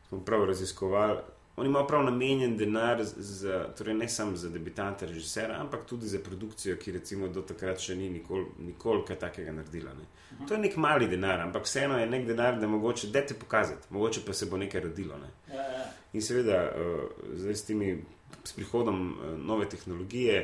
smo 0.09 0.20
prav 0.24 0.44
raziskovali. 0.50 1.22
Oni 1.57 1.69
imajo 1.69 1.87
prav 1.87 2.05
namenjen 2.05 2.57
denar, 2.57 3.05
za, 3.05 3.69
torej 3.79 3.95
ne 3.95 4.09
samo 4.09 4.37
za 4.37 4.49
debitante, 4.51 5.07
režiserja, 5.07 5.61
ampak 5.61 5.87
tudi 5.87 6.07
za 6.07 6.19
produkcijo, 6.19 6.77
ki 6.77 6.93
recimo 6.93 7.29
do 7.29 7.43
takrat 7.47 7.79
še 7.79 7.95
ni 7.95 8.09
nikoli, 8.11 8.47
nikoli 8.59 9.05
kaj 9.07 9.19
takega 9.23 9.53
naredila. 9.55 9.93
Ne. 9.95 10.09
To 10.49 10.55
je 10.55 10.61
nek 10.61 10.75
mali 10.77 11.07
denar, 11.07 11.45
ampak 11.47 11.69
vseeno 11.69 11.99
je 11.99 12.11
nek 12.11 12.27
denar, 12.27 12.59
da 12.61 12.67
mogoče 12.67 13.12
dete 13.14 13.38
pokazati, 13.38 13.87
mogoče 13.90 14.25
pa 14.27 14.35
se 14.35 14.51
bo 14.51 14.59
nekaj 14.59 14.81
rodilo. 14.88 15.19
Ne. 15.19 15.31
Ja, 15.55 15.69
ja. 15.77 15.87
In 16.12 16.23
seveda, 16.23 16.59
uh, 16.75 17.07
zdaj 17.38 17.55
s, 17.55 17.64
temi, 17.71 17.95
s 18.45 18.53
prihodom 18.53 19.07
uh, 19.12 19.38
nove 19.38 19.69
tehnologije. 19.71 20.43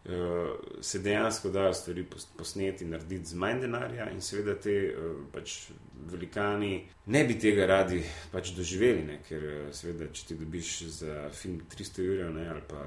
Uh, 0.00 0.54
se 0.80 0.98
dejansko 0.98 1.50
da 1.52 1.74
stvari 1.74 2.06
posneti 2.36 2.84
in 2.84 2.90
narediti 2.90 3.34
z 3.34 3.36
manj 3.36 3.60
denarja, 3.60 4.06
in 4.10 4.22
seveda 4.24 4.54
te 4.56 4.72
uh, 4.88 5.18
pač 5.32 5.58
velikani 6.08 6.78
ne 7.12 7.24
bi 7.28 7.36
tega 7.38 7.66
radi 7.68 8.00
pač 8.32 8.54
doživeli, 8.56 9.04
ne? 9.04 9.18
ker 9.28 9.44
uh, 9.44 9.58
seveda, 9.76 10.08
če 10.08 10.30
ti 10.30 10.38
dobiš 10.40 10.70
za 11.02 11.26
film 11.36 11.60
300 11.76 12.08
ur 12.14 12.24
ali 12.48 12.64
pa 12.68 12.86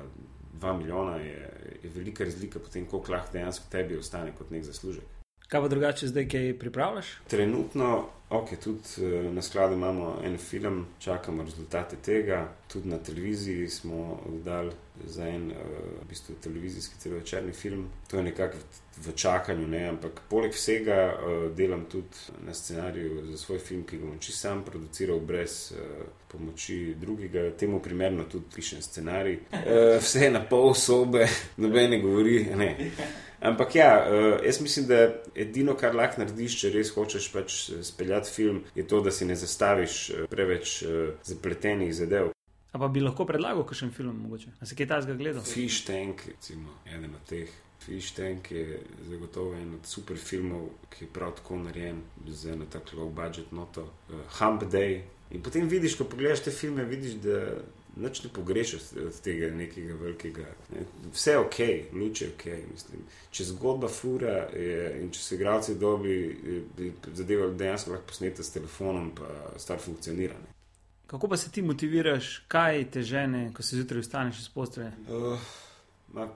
2 0.57 0.77
milijona, 0.77 1.17
je, 1.21 1.77
je 1.83 1.91
velika 1.95 2.25
razlika 2.25 2.59
potem, 2.59 2.89
koliko 2.89 3.13
lahko 3.13 3.37
dejansko 3.37 3.69
tebi 3.69 3.97
ostane 3.97 4.33
kot 4.37 4.49
nek 4.49 4.65
zaslužek. 4.65 5.22
Kaj 5.47 5.61
pa 5.61 5.67
drugače 5.67 6.07
zdaj, 6.07 6.27
kaj 6.27 6.59
pripravljaš? 6.59 7.05
Trenutno, 7.27 8.05
ok, 8.29 8.49
tudi 8.63 8.79
eh, 8.97 9.31
na 9.31 9.41
skladu 9.41 9.73
imamo 9.73 10.17
en 10.23 10.37
film, 10.37 10.85
čakamo 10.99 11.43
rezultate 11.43 11.95
tega. 11.95 12.47
Tudi 12.67 12.89
na 12.89 12.97
televiziji 12.97 13.69
smo 13.69 14.19
oddali 14.25 14.71
za 15.05 15.27
en 15.27 15.51
uh, 15.51 15.57
v 16.01 16.09
bistvu, 16.09 16.35
televizijski 16.43 16.95
celovečerni 16.99 17.51
film. 17.51 17.89
To 18.07 18.17
je 18.17 18.23
nekako 18.23 18.57
v, 18.57 19.09
v 19.09 19.15
čakanju, 19.15 19.67
ne? 19.67 19.87
ampak 19.89 20.21
poleg 20.29 20.53
vsega 20.53 21.13
uh, 21.13 21.55
delam 21.55 21.85
tudi 21.91 22.17
na 22.45 22.53
scenariju 22.53 23.25
za 23.31 23.37
svoj 23.37 23.59
film, 23.59 23.83
ki 23.83 23.97
ga 23.97 24.05
bom 24.05 24.19
čisto 24.19 24.47
sam 24.47 24.63
produciral, 24.63 25.19
brez 25.19 25.73
pomoči 26.31 26.95
drugega. 26.99 27.51
Temu 27.57 27.79
primerno 27.79 28.23
tudi 28.23 28.45
pišem 28.55 28.81
scenarij. 28.81 29.39
Vse 29.99 30.25
je 30.25 30.31
na 30.31 30.41
pol 30.49 30.73
sobe, 30.73 31.27
noben 31.61 31.89
ne 31.89 32.01
govori. 32.01 32.45
Ne. 32.55 32.91
Ampak 33.43 33.75
ja, 33.75 34.05
uh, 34.07 34.45
jaz 34.45 34.61
mislim, 34.61 34.85
da 34.87 34.97
edino, 35.35 35.75
kar 35.75 35.95
lahko 35.95 36.21
narediš, 36.21 36.55
če 36.61 36.69
res 36.71 36.93
hočeš 36.95 37.25
pač 37.33 37.57
eh, 37.73 37.81
speljati 37.83 38.31
film, 38.31 38.61
je 38.75 38.85
to, 38.87 39.01
da 39.03 39.11
si 39.11 39.27
ne 39.27 39.35
zastaviš 39.35 39.97
uh, 40.09 40.21
preveč 40.31 40.77
zapletenih 41.27 41.91
zadev. 41.95 42.31
A 42.71 42.79
pa 42.79 42.87
bi 42.87 43.03
lahko 43.03 43.27
predlagal 43.27 43.65
kakšen 43.67 43.91
film, 43.91 44.15
mogoče? 44.23 44.55
A 44.63 44.65
se 44.65 44.77
kaj 44.79 44.87
tasga 44.93 45.17
gleda? 45.19 45.43
Fish 45.43 45.83
Tank, 45.85 46.23
recimo, 46.29 46.79
eden 46.87 47.11
od 47.19 47.27
teh. 47.29 47.51
Fish 47.83 48.15
Tank 48.15 48.47
je 48.55 48.79
zagotovo 49.09 49.57
en 49.59 49.75
od 49.75 49.91
super 49.91 50.17
filmov, 50.17 50.69
ki 50.93 51.03
je 51.03 51.11
prav 51.13 51.35
tako 51.41 51.59
narejen 51.65 51.99
za 52.27 52.55
eno 52.55 52.65
tako 52.71 53.01
low 53.01 53.11
budget 53.11 53.51
noto. 53.51 53.89
Uh, 54.07 54.23
Hump 54.39 54.63
Day. 54.71 55.01
In 55.35 55.43
potem 55.43 55.67
vidiš, 55.67 55.99
ko 55.99 56.07
pogledaš 56.07 56.47
te 56.47 56.55
filme, 56.55 56.87
vidiš, 56.87 57.19
da 57.27 57.43
Noč 57.95 58.23
ne 58.23 58.29
pogrešaš 58.33 58.81
od 59.07 59.19
tega 59.21 59.51
nekega 59.53 59.93
velikega. 59.93 60.45
Ne. 60.73 60.85
Vse 61.13 61.31
je 61.31 61.39
ok, 61.39 61.59
luč 61.93 62.21
je 62.21 62.29
ok. 62.33 62.45
Mislim. 62.71 63.03
Če 63.31 63.45
zgodba 63.51 63.87
fura 63.87 64.47
je, 64.49 64.87
in 65.01 65.11
če 65.13 65.21
so 65.21 65.35
igralci 65.35 65.75
dobri, 65.77 66.17
bi 66.77 66.89
zadeva 67.13 67.51
dejansko 67.53 67.93
lahko 67.93 68.09
posneta 68.09 68.43
s 68.43 68.55
telefonom, 68.55 69.11
pa 69.17 69.59
stvar 69.61 69.81
funkcionira. 69.83 70.39
Ne. 70.41 70.53
Kako 71.07 71.27
pa 71.27 71.37
se 71.37 71.51
ti 71.51 71.61
motiviraš, 71.61 72.39
kaj 72.47 72.87
te 72.91 73.03
žene, 73.05 73.51
ko 73.53 73.63
se 73.63 73.75
zjutraj 73.75 74.01
vstaneš 74.01 74.39
iz 74.39 74.49
postelje? 74.49 74.89
Uh, 75.09 75.37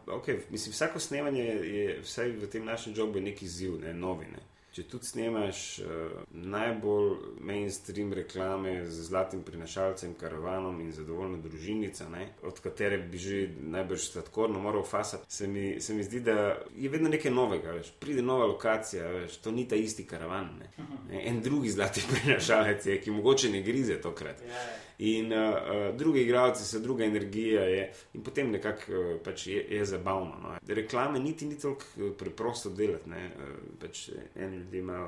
okay. 0.08 0.38
Vsako 0.54 1.00
snemanje 1.00 1.44
je, 1.44 2.00
vsaj 2.04 2.32
v 2.38 2.50
tem 2.52 2.66
našem 2.66 2.94
jobu, 2.98 3.20
neki 3.20 3.46
izziv, 3.46 3.80
ne 3.82 3.94
novine. 3.94 4.46
Če 4.78 4.84
tudi 4.86 5.08
snemaš 5.10 5.60
uh, 5.82 6.18
najbolj 6.30 7.40
mainstream 7.42 8.12
reklame 8.14 8.84
z 8.86 9.08
zlatim 9.08 9.42
prinašalcem, 9.42 10.12
karavanom 10.20 10.78
in 10.84 10.92
zadovoljno 10.94 11.40
družinico, 11.42 12.06
ne, 12.14 12.28
od 12.46 12.60
katere 12.62 13.00
bi 13.02 13.18
že 13.18 13.40
najbrž 13.58 14.06
sladkorno 14.12 14.62
moral 14.62 14.86
fasati, 14.86 15.26
se 15.34 15.48
mi, 15.50 15.82
se 15.82 15.98
mi 15.98 16.06
zdi, 16.06 16.22
da 16.28 16.38
je 16.78 16.92
vedno 16.94 17.10
nekaj 17.10 17.34
novega. 17.34 17.74
Veš. 17.80 17.90
Pride 17.98 18.22
nova 18.22 18.46
lokacija, 18.46 19.10
veš, 19.16 19.40
to 19.42 19.52
ni 19.52 19.66
ta 19.68 19.76
isti 19.76 20.06
karavan. 20.06 20.52
Ne. 20.60 20.70
Ne, 21.10 21.24
en 21.32 21.42
drugi 21.42 21.74
zlati 21.74 22.06
prinašalec 22.14 22.86
je, 22.86 23.02
ki 23.02 23.18
mogoče 23.18 23.50
ne 23.50 23.66
grize 23.66 23.98
tokrat. 24.02 24.46
Yeah. 24.46 24.87
In 25.00 25.32
uh, 25.32 25.96
drugi 25.96 26.22
igralci 26.22 26.64
so 26.66 26.80
druga 26.80 27.06
energija, 27.06 27.62
je, 27.62 27.94
in 28.14 28.24
potem 28.24 28.50
nekako 28.52 28.82
uh, 28.92 29.20
pač 29.24 29.48
je, 29.48 29.66
je 29.70 29.86
zabavno. 29.86 30.40
No. 30.42 30.56
Reklame 30.68 31.20
niti 31.20 31.46
ni 31.46 31.60
tako 31.60 32.10
preprosto 32.18 32.70
delati. 32.70 33.10
Ne. 33.10 33.26
Uh, 33.26 33.78
pač 33.82 34.10
en 34.36 34.56
ljudi 34.58 34.78
ima 34.78 35.08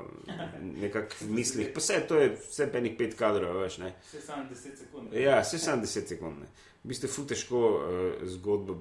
nekako 0.60 1.14
v 1.20 1.30
mislih, 1.30 1.72
pa 1.74 1.82
vse 1.82 2.00
to 2.08 2.20
je 2.22 2.30
vse 2.36 2.68
penih 2.72 2.94
pet 2.98 3.18
kadrov, 3.18 3.58
veš. 3.64 3.80
Ne. 3.82 3.92
Vse 4.06 4.20
samo 4.20 4.46
deset 4.50 4.78
sekund. 4.78 5.12
Ja, 5.14 5.40
vse 5.42 5.58
samo 5.58 5.82
deset 5.82 6.08
sekund. 6.08 6.38
Ne. 6.38 6.46
V 6.84 6.94
bistvu 6.94 7.10
je 7.10 7.12
fu 7.12 7.26
težko 7.26 7.66
uh, 7.74 8.28
zgodbo 8.30 8.78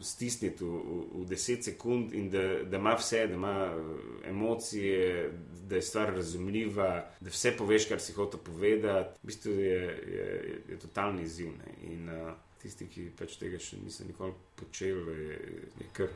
stisniti 0.00 0.64
v, 0.64 0.68
v, 0.68 1.24
v 1.24 1.26
10 1.28 1.62
sekund 1.62 2.14
in 2.14 2.30
da, 2.30 2.62
da 2.64 2.76
ima 2.76 2.94
vse, 2.94 3.26
da 3.26 3.34
ima 3.34 3.54
eh, 3.66 4.28
emocije, 4.28 5.30
da 5.68 5.76
je 5.76 5.82
stvar 5.82 6.14
razumljiva, 6.14 7.10
da 7.20 7.30
vse 7.30 7.56
poveš, 7.56 7.88
kar 7.88 8.00
si 8.00 8.12
hoče 8.12 8.38
povedati. 8.44 9.18
V 9.22 9.26
bistvu 9.26 9.52
je, 9.52 9.58
je, 9.60 9.82
je, 10.14 10.62
je 10.68 10.78
totalni 10.78 11.22
izziv. 11.22 11.48
Ne? 11.48 11.74
In 11.92 12.08
uh, 12.08 12.32
tisti, 12.62 12.88
ki 12.88 13.10
pač 13.18 13.36
tega 13.40 13.58
še 13.58 13.80
niso 13.82 14.06
nikoli 14.08 14.32
počeli, 14.56 15.18
je, 15.24 15.42
je 15.80 15.90
kar. 15.92 16.14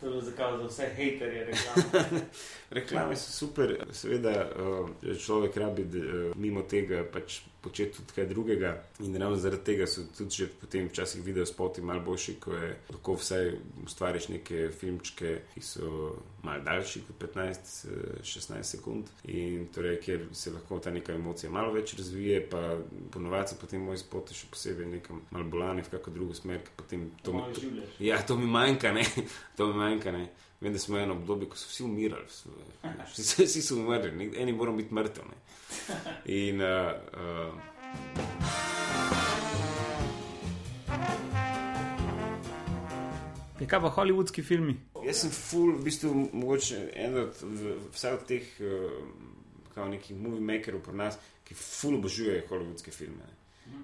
To 0.00 0.12
je 0.12 0.22
zakaj 0.22 0.58
za 0.58 0.66
vse 0.68 0.88
haterje 0.96 1.44
reklame. 1.44 2.22
reklame 2.78 3.16
so 3.16 3.32
super, 3.32 3.76
seveda 3.92 4.34
uh, 4.52 4.90
človek 5.16 5.56
rabi 5.56 5.86
mimo 6.36 6.66
tega 6.68 7.04
pač 7.12 7.40
početi 7.66 7.98
tudi 7.98 8.14
kaj 8.14 8.28
drugega. 8.30 8.72
In 9.04 9.16
ravno 9.20 9.36
zaradi 9.36 9.64
tega 9.64 9.86
so 9.90 10.06
tudi 10.16 10.38
že 10.38 10.48
potem 10.60 10.88
včasih 10.88 11.24
video 11.24 11.46
spoti 11.46 11.82
malo 11.82 12.00
boljši, 12.06 12.36
ko 12.40 12.54
je 12.54 12.70
lahko 12.92 13.16
vsaj 13.18 13.50
ustvariš 13.84 14.28
neke 14.28 14.68
filmčke, 14.80 15.32
ki 15.54 15.62
so 15.62 16.14
malo 16.46 16.62
daljši 16.64 17.02
kot 17.08 17.28
15-16 17.34 18.62
sekund. 18.62 19.10
In 19.24 19.66
torej, 19.74 19.98
ker 20.04 20.26
se 20.32 20.54
lahko 20.54 20.78
ta 20.78 20.94
neka 20.94 21.14
emocija 21.18 21.50
malo 21.50 21.72
več 21.74 21.96
razvije, 21.98 22.40
pa 22.50 22.78
ponovadi 23.12 23.54
se 23.54 23.60
potem 23.60 23.82
moj 23.82 23.98
spot 24.00 24.32
še 24.36 24.50
posebej 24.50 24.90
nekam 24.96 25.22
malo 25.30 25.50
bolani 25.50 25.82
v 25.82 25.94
kakšno 25.96 26.14
drugo 26.14 26.34
smer, 26.38 26.62
ker 26.64 26.78
potem 26.78 27.10
to, 27.22 27.32
to 27.32 27.70
mi 27.70 27.86
ja, 28.06 28.22
to 28.22 28.38
mi 28.38 28.46
manjka, 28.46 28.92
ne. 28.92 29.04
to 29.56 29.72
mi 29.72 29.80
manjka, 29.82 30.14
ne. 30.14 30.28
Vem, 30.60 30.72
da 30.72 30.78
smo 30.78 30.98
eno 30.98 31.14
obdobje, 31.14 31.48
ko 31.48 31.56
so 31.56 31.68
vsi 31.68 31.84
umirali, 31.84 32.24
vsi, 33.12 33.44
vsi 33.44 33.62
so 33.62 33.76
umrli, 33.76 34.32
eni 34.36 34.52
moramo 34.52 34.76
biti 34.76 34.94
mrtvi. 34.94 35.22
In. 36.24 36.60
Uh, 36.60 36.68
uh, 37.12 37.54
Kaj 43.66 43.80
pa 43.80 43.88
holivudski 43.88 44.42
filmi? 44.42 44.76
Jaz 45.04 45.24
sem 45.24 45.30
full, 45.30 45.72
v 45.74 45.84
bistvu, 45.84 46.12
mogoče 46.32 46.84
en 46.94 47.16
od 47.18 47.40
vseh 47.94 48.14
od 48.14 48.26
teh, 48.28 48.52
kot 49.74 49.88
neki 49.90 50.14
movie 50.14 50.40
makerov 50.40 50.84
pri 50.86 50.94
nas, 51.00 51.18
ki 51.44 51.56
full 51.58 51.98
obožujejo 51.98 52.46
holivudske 52.48 52.94
filme. 52.94 53.26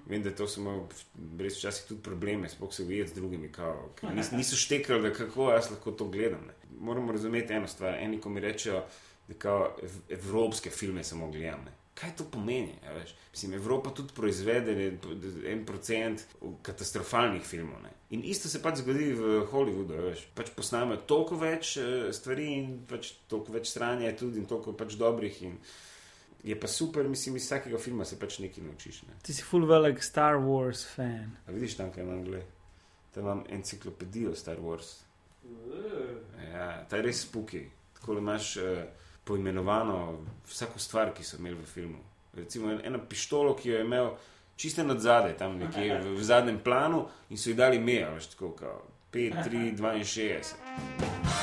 Vem, 0.07 0.23
da 0.23 0.33
to 0.35 0.47
so 0.47 0.61
imeli 0.61 0.81
brez 1.15 1.57
včasih 1.57 1.85
tudi 1.87 2.03
probleme, 2.03 2.49
sploh 2.49 2.73
se 2.73 2.83
ujeti 2.83 3.11
z 3.11 3.19
drugimi, 3.19 3.51
ki 3.99 4.11
nis, 4.15 4.31
niso 4.31 4.59
štekali, 4.59 5.09
da 5.09 5.13
kako 5.13 5.51
jaz 5.51 5.71
lahko 5.71 5.91
to 5.91 6.09
gledam. 6.11 6.43
Ne. 6.47 6.57
Moramo 6.79 7.11
razumeti 7.11 7.53
eno 7.53 7.67
stvar. 7.67 7.95
Eni, 7.99 8.19
ko 8.21 8.29
mi 8.29 8.43
rečejo, 8.43 8.83
da 9.27 9.39
kao 9.39 9.75
evropske 10.09 10.69
filme 10.69 11.03
samo 11.03 11.31
gledam. 11.31 11.63
Ne 11.65 11.77
kaj 11.93 12.15
to 12.17 12.23
pomeni. 12.31 12.73
Ja, 12.83 13.03
Mislim, 13.31 13.53
Evropa 13.53 13.89
tudi 13.89 14.13
proizvede 14.15 14.97
en 15.45 15.65
procent 15.65 16.21
katastrofalnih 16.61 17.41
filmov. 17.41 17.81
Ne? 17.83 17.89
In 18.09 18.23
isto 18.23 18.49
se 18.49 18.61
pač 18.61 18.81
zgodi 18.81 19.13
v 19.17 19.39
Hollywoodu. 19.51 19.97
Ja, 20.09 20.13
pač 20.37 20.51
Posnamejo 20.55 21.01
toliko 21.09 21.39
več 21.41 21.75
uh, 21.81 22.11
stvari 22.13 22.49
in 22.59 22.75
pač 22.89 23.13
toliko 23.29 23.55
več 23.55 23.71
stranja, 23.73 24.13
tudi 24.17 24.41
in 24.41 24.45
toliko 24.49 24.75
pač 24.77 24.97
dobrih. 25.01 25.41
In 25.49 25.57
Je 26.43 26.59
pa 26.59 26.67
super, 26.67 27.07
mislim, 27.07 27.35
iz 27.35 27.45
vsakega 27.45 27.77
filma 27.79 28.05
se 28.05 28.19
pač 28.19 28.39
nekaj 28.39 28.63
naučiš. 28.63 29.01
Ne. 29.03 29.13
Ti 29.23 29.33
si 29.33 29.43
full 29.43 29.65
velik 29.65 30.03
Star 30.03 30.35
Wars 30.35 30.83
fan. 30.95 31.31
A 31.47 31.51
vidiš 31.51 31.77
tam, 31.77 31.91
kaj 31.91 32.03
imam 32.03 32.23
gled? 32.23 32.43
Tam 33.13 33.23
imam 33.23 33.43
enciklopedijo 33.49 34.35
Star 34.35 34.57
Wars. 34.59 35.03
Ja, 36.53 36.85
ta 36.89 36.97
je 36.97 37.01
res 37.01 37.21
spuki. 37.21 37.63
Tako 37.93 38.17
imaš 38.17 38.57
uh, 38.57 38.63
poimenovano 39.23 40.19
vsako 40.47 40.79
stvar, 40.79 41.13
ki 41.13 41.23
so 41.23 41.37
imeli 41.39 41.55
v 41.55 41.65
filmu. 41.65 41.99
Recimo 42.33 42.71
en- 42.71 42.81
eno 42.83 42.99
pištolo, 43.09 43.55
ki 43.55 43.69
jo 43.69 43.77
je 43.77 43.85
imel 43.85 44.09
čisto 44.55 44.83
nad 44.83 44.99
zadaj, 44.99 45.37
tam 45.37 45.57
nekje 45.57 45.99
v, 45.99 46.15
v 46.15 46.23
zadnjem 46.23 46.59
planu 46.59 47.05
in 47.29 47.37
so 47.37 47.49
ji 47.49 47.55
dali 47.55 47.77
ime, 47.77 48.01
veš 48.15 48.27
tako, 48.35 48.51
kao 48.51 48.81
5, 49.13 49.33
3, 49.47 49.77
62. 49.77 51.42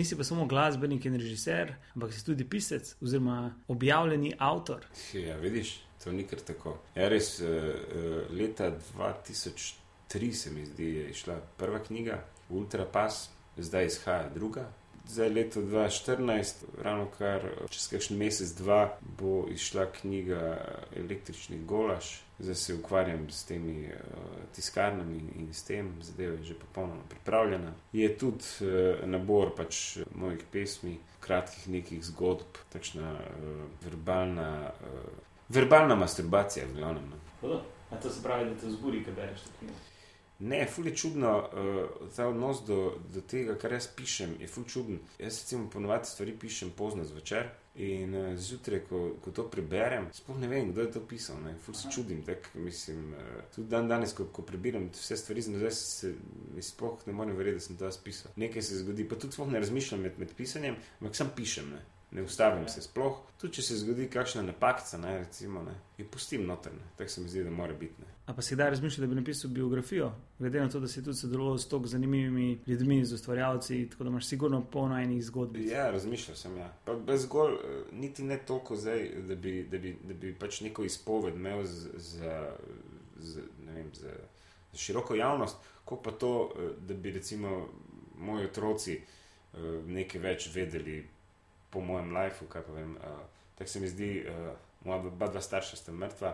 Nisi 0.00 0.16
pa 0.16 0.24
samo 0.24 0.46
glasbenik 0.46 1.04
in 1.04 1.14
režiser, 1.20 1.74
ampak 1.94 2.12
si 2.12 2.24
tudi 2.24 2.44
pisec 2.48 2.94
oziroma 3.02 3.54
objavljeni 3.68 4.32
avtor. 4.38 4.86
Ja, 5.12 5.36
vidiš, 5.36 5.74
to 6.04 6.12
ni 6.12 6.24
kar 6.24 6.40
tako. 6.40 6.78
Ja, 6.94 7.08
res, 7.12 7.34
uh, 7.40 7.48
uh, 7.48 8.30
leta 8.32 8.70
2003 8.96 10.32
se 10.32 10.50
mi 10.50 10.64
zdi, 10.66 10.86
je 10.94 11.10
išla 11.10 11.36
prva 11.60 11.82
knjiga, 11.84 12.22
Ultra 12.48 12.86
Pass, 12.92 13.28
zdaj 13.58 13.86
izhaja 13.86 14.30
druga. 14.34 14.64
Zdaj, 15.08 15.28
leto 15.28 15.60
2014, 15.60 16.64
ravno 16.82 17.10
kar 17.18 17.44
čez 17.68 17.90
kakšen 17.92 18.16
mesec, 18.16 18.56
dva, 18.56 18.96
bo 19.20 19.44
izšla 19.52 19.90
knjiga 20.00 20.56
Električni 20.96 21.60
golaž. 21.68 22.14
Zdaj 22.40 22.54
se 22.54 22.74
ukvarjam 22.74 23.26
s 23.30 23.44
temi 23.44 23.88
uh, 23.88 24.44
tiskarnami 24.56 25.18
in 25.36 25.50
s 25.52 25.62
tem, 25.68 25.92
zadeva 26.02 26.34
je 26.38 26.44
že 26.44 26.54
popolnoma 26.54 27.02
pripravljena. 27.08 27.72
Je 27.92 28.08
tudi 28.18 28.44
uh, 28.60 29.04
nabor 29.04 29.52
pač 29.56 29.98
mojih 30.14 30.44
pesmi, 30.52 30.96
kratkih 31.20 31.68
nekih 31.68 32.04
zgodb, 32.04 32.62
takšna 32.72 33.12
uh, 33.12 33.66
verbalna. 33.84 34.72
Uh, 34.80 35.28
Verbalna 35.50 35.96
masturbacija, 35.98 36.66
v 36.66 36.76
glavnem. 36.78 37.10
no. 37.10 37.16
Hudo. 37.40 37.62
A 37.90 37.96
to 37.96 38.10
se 38.10 38.22
pravi, 38.22 38.50
da 38.50 38.60
te 38.60 38.66
vzburi, 38.66 39.04
ko 39.04 39.10
bereš 39.16 39.40
knjigo. 39.58 39.74
Ne, 40.40 40.66
ful 40.66 40.86
je 40.86 40.96
čudno, 40.96 41.30
uh, 41.38 42.08
ta 42.16 42.28
odnos 42.28 42.62
do, 42.66 42.96
do 43.12 43.20
tega, 43.20 43.58
kar 43.60 43.74
jaz 43.76 43.90
pišem, 43.96 44.38
je 44.40 44.48
ful 44.48 44.64
čuden. 44.64 45.00
Jaz 45.18 45.42
recimo 45.42 45.68
ponovadi 45.70 46.08
stvari 46.08 46.32
pišem 46.40 46.70
pozno 46.76 47.04
zvečer 47.04 47.50
in 47.74 48.14
uh, 48.16 48.30
zjutraj, 48.40 48.80
ko, 48.88 49.02
ko 49.20 49.34
to 49.36 49.44
preberem, 49.52 50.08
sploh 50.16 50.40
ne 50.40 50.48
vem, 50.48 50.72
kdo 50.72 50.86
je 50.86 50.92
to 50.96 51.04
pisal. 51.04 51.36
Ne? 51.44 51.52
Ful 51.60 51.76
se 51.76 51.92
čudim, 51.92 52.22
tak, 52.24 52.48
mislim, 52.54 53.12
uh, 53.12 53.44
tudi 53.54 53.68
dan 53.68 53.88
danes, 53.88 54.16
ko, 54.16 54.30
ko 54.32 54.42
prebiram 54.48 54.88
vse 54.96 55.20
stvari, 55.20 55.44
zdaj 55.44 55.76
se 55.76 56.14
mi 56.54 56.64
sploh 56.64 57.04
ne 57.06 57.12
morem 57.12 57.36
verjeti, 57.36 57.60
da 57.60 57.66
sem 57.66 57.76
to 57.76 57.90
jaz 57.92 58.00
pisal. 58.00 58.32
Nekaj 58.40 58.64
se 58.64 58.80
zgodi, 58.80 59.08
pa 59.08 59.20
tudi 59.20 59.36
sploh 59.36 59.52
ne 59.52 59.60
razmišljam 59.60 60.08
med, 60.08 60.18
med 60.18 60.32
pisanjem, 60.36 60.80
ampak 61.00 61.20
sam 61.20 61.36
pišem. 61.36 61.68
Ne? 61.76 61.84
Ne 62.12 62.22
ustavim 62.22 62.68
se 62.68 62.82
sploh, 62.82 63.20
tudi 63.38 63.60
če 63.60 63.62
se 63.62 63.76
zgodi 63.84 64.08
kakšna 64.10 64.42
napaka, 64.42 64.98
ne, 64.98 65.18
recimo, 65.18 65.62
ne, 65.62 65.76
in 65.98 66.08
pustim 66.10 66.42
notrne, 66.46 66.90
tako 66.98 67.10
se 67.10 67.20
mi 67.20 67.28
zdi, 67.30 67.44
da 67.46 67.50
mora 67.54 67.74
biti. 67.74 68.02
Ne. 68.02 68.08
A 68.26 68.34
pa 68.34 68.42
si 68.42 68.54
kdaj 68.54 68.70
razmišljal, 68.70 69.06
da 69.06 69.10
bi 69.10 69.20
napisal 69.20 69.50
biografijo, 69.50 70.12
glede 70.38 70.60
na 70.60 70.68
to, 70.70 70.80
da 70.80 70.88
si 70.88 71.04
tudi 71.04 71.18
sodeloval 71.18 71.58
s 71.58 71.68
tako 71.68 71.86
zanimivimi 71.86 72.60
ljudmi, 72.66 73.04
z 73.04 73.14
ustvarjalci, 73.14 73.88
tako 73.90 74.04
da 74.04 74.10
imaš 74.10 74.26
sigurno 74.26 74.64
polno 74.72 74.98
enih 74.98 75.24
zgodb. 75.24 75.56
Ja, 75.56 75.90
razmišljal 75.90 76.36
sem, 76.36 76.56
ja. 76.58 76.72
Pa 76.84 76.94
brez 76.94 77.22
zgolj, 77.22 77.54
eh, 77.54 77.82
niti 77.92 78.22
ne 78.22 78.38
toliko 78.38 78.76
zdaj, 78.76 79.08
da 79.28 79.34
bi, 79.34 79.62
da 79.70 79.78
bi, 79.78 79.96
da 80.04 80.14
bi 80.14 80.34
pač 80.34 80.60
neko 80.60 80.84
izpoved 80.84 81.34
imel 81.34 81.64
za, 81.64 81.90
za, 81.96 83.46
ne 83.66 83.72
vem, 83.72 83.90
za, 83.94 84.14
za 84.72 84.78
široko 84.78 85.14
javnost, 85.14 85.56
kot 85.84 86.04
pa 86.04 86.10
to, 86.10 86.52
eh, 86.54 86.70
da 86.86 86.94
bi 86.94 87.10
recimo 87.10 87.68
moji 88.18 88.44
otroci 88.46 88.94
eh, 88.94 89.58
nekaj 89.86 90.20
več 90.20 90.50
vedeli 90.54 91.00
po 91.70 91.80
mojem 91.80 92.16
lifeu, 92.16 92.48
kaj 92.48 92.62
pa 92.62 92.72
vem. 92.72 92.96
eh, 92.96 93.20
Tako 93.58 93.70
se 93.70 93.80
mi 93.80 93.88
zdi, 93.88 94.24
uh, 94.24 94.52
moja 94.84 95.00
oba 95.04 95.26
dva 95.28 95.40
starša 95.40 95.76
sta 95.76 95.92
mrtva. 95.92 96.30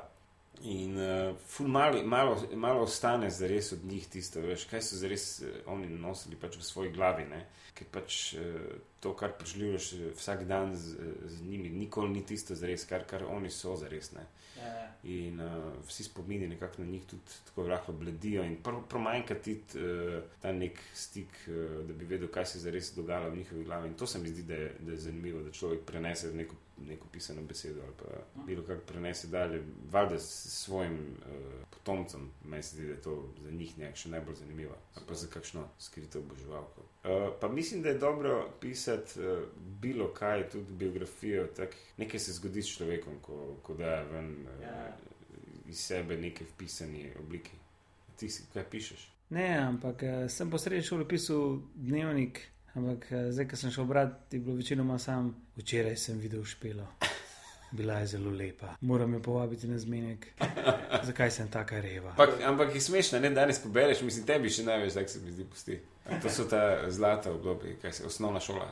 In 0.63 0.97
uh, 0.97 1.37
ful 1.47 1.69
malo, 1.69 2.03
malo, 2.03 2.37
malo 2.55 2.81
ostane 2.83 3.31
za 3.31 3.47
res 3.47 3.73
od 3.73 3.85
njih 3.85 4.07
tisto, 4.09 4.41
veš, 4.41 4.65
kaj 4.71 4.83
so 4.83 4.97
za 4.97 5.09
res 5.09 5.43
uh, 5.45 5.59
oni 5.73 5.89
nosili 5.89 6.37
pač 6.41 6.57
v 6.57 6.65
svoji 6.65 6.93
glavi. 6.97 7.27
Ne? 7.29 7.43
Ker 7.77 7.91
pač 7.93 8.35
uh, 8.41 8.79
to, 9.01 9.13
kar 9.15 9.37
preživljaš 9.39 9.93
eh, 9.93 10.07
vsak 10.17 10.45
dan 10.49 10.75
z, 10.77 10.97
z 11.27 11.43
njimi, 11.43 11.69
nikoli 11.69 12.09
ni 12.11 12.25
tisto 12.27 12.55
za 12.55 12.67
res, 12.67 12.87
kar, 12.89 13.05
kar 13.07 13.27
oni 13.29 13.51
so 13.51 13.77
za 13.77 13.89
res. 13.89 14.11
Ja, 14.17 14.25
ja. 14.65 14.87
In 15.05 15.41
uh, 15.41 15.77
vsi 15.87 16.09
spomini 16.09 16.49
nekako 16.49 16.83
na 16.83 16.89
njih 16.91 17.05
tudi 17.07 17.37
tako 17.47 17.69
lahko 17.69 17.93
bledijo, 17.93 18.45
in 18.45 18.57
pr 18.63 18.81
promanjka 18.89 19.35
ti 19.35 19.61
uh, 19.77 20.23
ta 20.43 20.53
nek 20.53 20.81
stik, 20.95 21.37
uh, 21.47 21.85
da 21.87 21.93
bi 21.93 22.09
vedel, 22.09 22.33
kaj 22.33 22.47
se 22.47 22.65
zares 22.65 22.95
dogajalo 22.97 23.31
v 23.31 23.37
njihovi 23.37 23.65
glavi. 23.65 23.89
In 23.89 23.95
to 23.95 24.07
se 24.07 24.19
mi 24.19 24.29
zdi, 24.29 24.43
da 24.43 24.55
je, 24.55 24.73
da 24.81 24.93
je 24.93 24.99
zanimivo, 24.99 25.43
da 25.43 25.53
človek 25.53 25.85
prenese 25.87 26.33
neko, 26.33 26.57
neko 26.79 27.07
pisano 27.13 27.43
besedo 27.43 27.83
ali 27.83 27.93
pa 27.99 28.43
bilo 28.47 28.63
kar 28.63 28.79
prenese 28.87 29.29
dalje, 29.29 29.63
valjda 29.91 30.19
s 30.19 30.65
svojim 30.65 30.95
uh, 30.95 31.69
potomcem. 31.71 32.31
Meni 32.45 32.63
se 32.63 32.77
zdi, 32.77 32.87
da 32.87 32.93
je 32.93 33.01
to 33.03 33.29
za 33.43 33.51
njih 33.51 33.79
nekaj 33.79 33.97
še 33.97 34.09
najbolj 34.09 34.35
zanimivo, 34.35 34.77
ali 34.95 35.07
pa 35.09 35.15
za 35.15 35.27
kakšno 35.27 35.69
skrito 35.79 36.19
oboževalko. 36.19 36.81
Uh, 36.81 37.11
pa 37.41 37.49
mislim, 37.49 37.83
da 37.83 37.89
je 37.89 37.99
dobro 37.99 38.53
pisati 38.61 39.21
uh, 39.21 39.43
bilo 39.81 40.09
kaj, 40.15 40.49
tudi 40.51 40.73
biografijo. 40.73 41.47
Tak, 41.57 41.77
nekaj 41.97 42.21
se 42.21 42.33
zgodi 42.33 42.63
s 42.63 42.77
človekom, 42.77 43.21
ko, 43.23 43.57
ko 43.63 43.75
da 43.75 44.03
ven 44.03 44.47
uh, 44.47 45.69
iz 45.69 45.81
sebe 45.81 46.17
nekaj 46.17 46.47
v 46.47 46.59
pisani 46.59 47.13
obliki. 47.19 47.53
Ti 48.17 48.31
si 48.31 48.45
kaj 48.53 48.65
pišeš? 48.71 49.17
Ne, 49.31 49.59
ampak 49.59 50.03
eh, 50.03 50.29
sem 50.29 50.51
po 50.51 50.59
srednji 50.59 50.87
šoli 50.87 51.09
pisal 51.09 51.59
dnevnik, 51.75 52.41
ampak 52.77 53.13
eh, 53.13 53.33
zdaj, 53.33 53.49
ko 53.49 53.57
sem 53.57 53.71
šel 53.71 53.85
brati, 53.85 54.37
je 54.37 54.41
bilo 54.41 54.57
večinoma 54.57 54.99
sam. 54.99 55.35
Včeraj 55.57 55.97
sem 55.97 56.19
videl 56.19 56.45
špelo. 56.45 56.87
Bila 57.71 57.99
je 57.99 58.07
zelo 58.07 58.31
lepa. 58.31 58.75
Moram 58.81 59.15
jo 59.15 59.23
povabiti 59.23 59.67
na 59.69 59.79
zmenek. 59.79 60.27
Zakaj 61.09 61.31
sem 61.31 61.49
taka 61.49 61.81
reva? 61.81 62.11
Ampak, 62.11 62.41
ampak 62.45 62.75
je 62.75 62.81
smešno, 62.81 63.21
ne 63.21 63.31
danes, 63.31 63.59
ko 63.63 63.69
bereš, 63.69 64.03
mislim, 64.07 64.27
tebi 64.27 64.51
še 64.51 64.65
največ, 64.65 64.95
tako 64.95 65.09
se 65.09 65.21
mi 65.21 65.33
zdi, 65.33 65.45
pusti. 65.45 65.79
To 66.23 66.31
so 66.31 66.45
ta 66.45 66.91
zlata 66.91 67.33
obdobja, 67.33 67.75
kaj 67.83 67.93
se 67.93 68.07
osnovna 68.07 68.41
šola, 68.41 68.69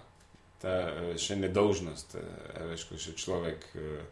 ta 0.62 0.74
eh, 0.88 1.16
še 1.18 1.36
nedolžnost, 1.36 2.14
eh, 2.14 2.60
veš, 2.70 2.86
ko 2.88 3.00
še 3.00 3.16
človek 3.18 3.66
eh, 3.74 4.04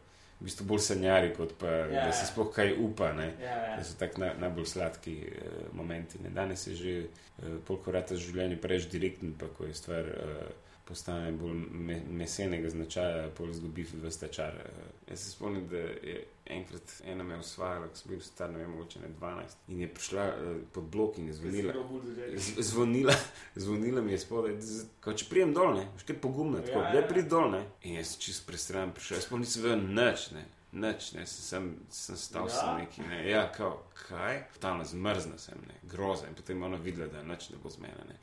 v 0.42 0.48
bistvu 0.48 0.64
bolj 0.66 0.80
sanjari, 0.82 1.28
kot 1.36 1.52
pa 1.58 1.70
Ja, 1.70 1.86
da 1.86 2.08
ja. 2.08 2.12
se 2.12 2.26
sploh 2.26 2.48
kaj 2.50 2.74
upa. 2.82 3.12
Ne? 3.14 3.28
Ja, 3.38 3.54
ja. 3.68 3.76
Da 3.78 3.84
so 3.86 3.94
tako 3.98 4.24
naj, 4.24 4.32
najbolj 4.42 4.66
sladki 4.66 5.14
uh, 5.22 5.68
momenti. 5.78 6.18
Ne? 6.18 6.34
Danes 6.34 6.66
je 6.66 6.74
že 6.74 6.94
uh, 7.06 7.60
polkorata 7.66 8.18
življenje 8.18 8.58
preveč 8.58 8.90
direktno, 8.90 9.30
pa 9.38 9.46
ko 9.54 9.70
je 9.70 9.78
stvar 9.78 10.10
uh, 10.10 10.71
postane 10.84 11.32
bolj 11.32 11.52
me, 11.70 12.00
mesenega 12.10 12.68
značaja, 12.68 13.28
pol 13.30 13.52
zgubi 13.52 13.84
v 13.84 14.10
stečar. 14.10 14.56
Jaz 15.08 15.20
se 15.20 15.30
spomnim, 15.30 15.68
da 15.68 15.76
je 15.76 16.16
enkrat 16.46 16.82
ena 17.04 17.24
me 17.24 17.36
osvajala, 17.36 17.86
ko 17.86 17.96
sem 17.96 18.10
bil 18.10 18.20
star, 18.20 18.50
ne 18.50 18.58
vem, 18.58 18.70
mogoče 18.70 19.00
ne 19.00 19.08
12, 19.10 19.56
in 19.68 19.80
je 19.80 19.88
prišla 19.88 20.24
pod 20.72 20.84
blok 20.84 21.18
in 21.18 21.26
je 21.26 21.34
zvonila. 21.34 21.72
Bolj. 21.84 22.38
Z- 22.38 22.62
Zvonila, 22.62 23.14
zvonila 23.56 24.02
mi 24.02 24.12
je 24.12 24.18
spodaj, 24.18 24.56
kot 25.00 25.16
če 25.16 25.28
prijem 25.30 25.54
dol, 25.54 25.74
ne, 25.74 25.86
še 25.96 26.06
kaj 26.06 26.18
pogumno, 26.20 26.58
tako, 26.60 26.78
Ja, 26.78 26.90
da 26.90 26.98
ja. 26.98 27.06
pridem 27.08 27.28
dol, 27.28 27.50
ne. 27.50 27.62
In 27.82 27.94
jaz 27.94 28.16
čist 28.18 28.46
prestran 28.46 28.92
prišel, 28.92 29.16
jaz 29.16 29.28
sploh 29.28 29.40
nisem 29.40 29.62
vedel 29.62 29.86
nič, 29.90 30.30
ne, 30.32 30.44
nič, 30.72 31.12
ne, 31.12 31.26
sem, 31.26 31.42
sem, 31.42 31.64
sem 31.90 32.16
stal 32.16 32.42
Ja? 32.42 32.48
sem 32.50 32.76
neki, 32.76 33.00
ne, 33.02 33.30
ja, 33.30 33.52
kao, 33.52 33.74
kaj, 34.00 34.42
tam 34.58 34.84
zmrzna 34.84 35.38
sem, 35.38 35.54
ne, 35.66 35.74
groza 35.84 36.26
in 36.26 36.34
potem 36.34 36.58
je 36.58 36.64
ona 36.64 36.76
videla, 36.78 37.06
da 37.08 37.22
nič 37.24 37.50
ne 37.50 37.56
bo 37.56 37.70
z 37.70 37.78
mene, 37.78 38.04
ne. 38.08 38.16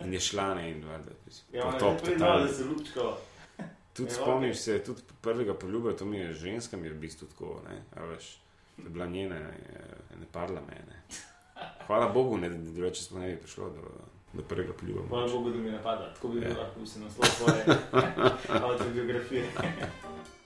In 0.00 0.12
je 0.12 0.20
šla, 0.20 0.54
ne, 0.54 0.70
in 0.70 0.84
valjda, 0.84 1.10
Ja, 1.52 1.62
potop 1.64 2.02
ne, 2.02 2.12
totalno. 2.12 2.46
da 2.46 2.52
se 2.52 2.64
lupčko. 2.64 3.18
Tudi 3.92 4.08
Ja, 4.10 4.14
spomniš 4.14 4.50
okej. 4.50 4.54
se, 4.56 4.84
tudi 4.84 5.02
prvega 5.20 5.54
poljuba, 5.54 5.92
to 5.92 6.04
mi 6.04 6.18
je 6.18 6.32
ženska, 6.34 6.76
mi 6.76 6.86
je 6.86 6.92
v 6.92 6.98
bistvu 6.98 7.28
tako, 7.28 7.60
ne, 7.68 7.82
a 7.94 8.04
veš, 8.04 8.38
to 8.76 8.82
je 8.82 8.90
bila 8.90 9.06
njena, 9.06 9.36
je, 9.36 9.84
ne 10.12 10.26
padla 10.32 10.60
mene. 10.62 11.02
Hvala 11.86 12.08
Bogu, 12.08 12.38
ne, 12.38 12.48
da 12.48 12.70
drugače 12.70 13.02
sploh 13.02 13.20
ne 13.20 13.28
bi 13.28 13.36
prišlo 13.36 13.70
do, 13.70 13.90
do 14.32 14.42
prvega 14.42 14.72
poljuba. 14.72 15.02
Hvala. 15.08 15.28
Bogu, 15.28 15.50
da 15.50 15.58
mi 15.58 15.70
napada. 15.70 16.14
Tako 16.14 16.28
bi 16.28 16.40
Ja. 16.40 16.48
bil 16.48 16.58
lahko 16.58 16.86
se 16.86 17.00
naslov 17.00 17.28
tvoje 17.36 17.64
autobiografije. 18.62 19.44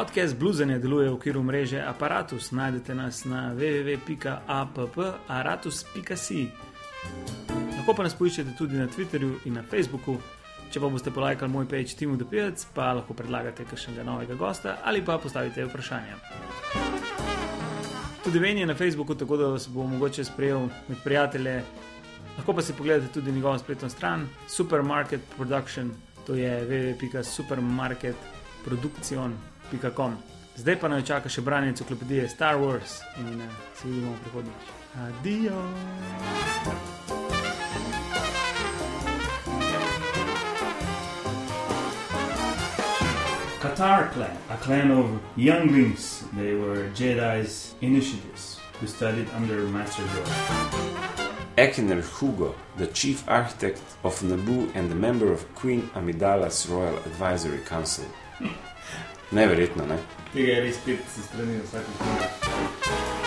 Podcast 0.00 0.32
Bluzenje 0.38 0.78
deluje 0.78 1.10
v 1.10 1.12
okviru 1.12 1.42
mreže 1.44 1.82
Apparatus. 1.84 2.56
Najdete 2.56 2.96
nas 2.96 3.28
na 3.28 3.52
www.apparatus.si. 3.52 6.48
Lahko 7.76 7.92
pa 7.92 8.08
nas 8.08 8.16
poiščete 8.16 8.56
tudi 8.56 8.80
na 8.80 8.88
Twitterju 8.88 9.44
in 9.44 9.60
na 9.60 9.62
Facebooku. 9.62 10.16
Če 10.72 10.80
pa 10.80 10.88
boste 10.88 11.12
polajkali 11.12 11.52
moj 11.52 11.68
page 11.68 11.92
Timu 12.00 12.16
The 12.16 12.24
Pivec, 12.24 12.64
pa 12.72 12.96
lahko 12.96 13.12
predlagate 13.12 13.68
kakšnega 13.68 14.00
novega 14.08 14.40
gosta 14.40 14.80
ali 14.88 15.04
pa 15.04 15.20
postavite 15.20 15.68
vprašanja. 15.68 16.16
Tudi 18.24 18.40
meni 18.40 18.64
je 18.64 18.72
na 18.72 18.80
Facebooku, 18.80 19.12
tako 19.12 19.36
da 19.36 19.52
vas 19.52 19.68
bo 19.68 19.84
mogoče 19.84 20.24
sprejel 20.24 20.72
med 20.88 20.96
prijatelje. 21.04 21.60
Lahko 22.40 22.56
pa 22.56 22.64
si 22.64 22.72
pogledate 22.72 23.12
tudi 23.12 23.36
njegovo 23.36 23.60
spletno 23.60 23.92
stran 23.92 24.24
Supermarket 24.48 25.20
Production, 25.36 25.92
to 26.24 26.40
je 26.40 26.64
www.supermarketproduction.com. 26.64 29.49
catar 43.60 44.10
clan 44.12 44.36
a 44.50 44.56
clan 44.56 44.90
of 44.90 45.20
younglings 45.36 46.24
they 46.32 46.54
were 46.54 46.88
jedi's 46.94 47.74
initiatives 47.80 48.58
who 48.80 48.86
studied 48.86 49.28
under 49.36 49.58
master 49.68 50.02
jordan 50.12 50.32
ekener 51.56 52.02
hugo 52.18 52.54
the 52.78 52.86
chief 52.86 53.18
architect 53.28 53.82
of 54.02 54.18
naboo 54.22 54.70
and 54.74 54.90
a 54.90 54.94
member 54.94 55.30
of 55.30 55.40
queen 55.54 55.82
amidalas 55.94 56.68
royal 56.70 56.96
advisory 57.10 57.58
council. 57.58 58.06
Neverjetno, 59.30 59.86
ne? 59.86 59.98
Tega 60.32 60.52
je 60.52 60.60
res 60.60 60.78
pet 60.84 61.06
se 61.14 61.22
strani 61.22 61.60
vsake 61.64 61.98
knjige. 61.98 63.19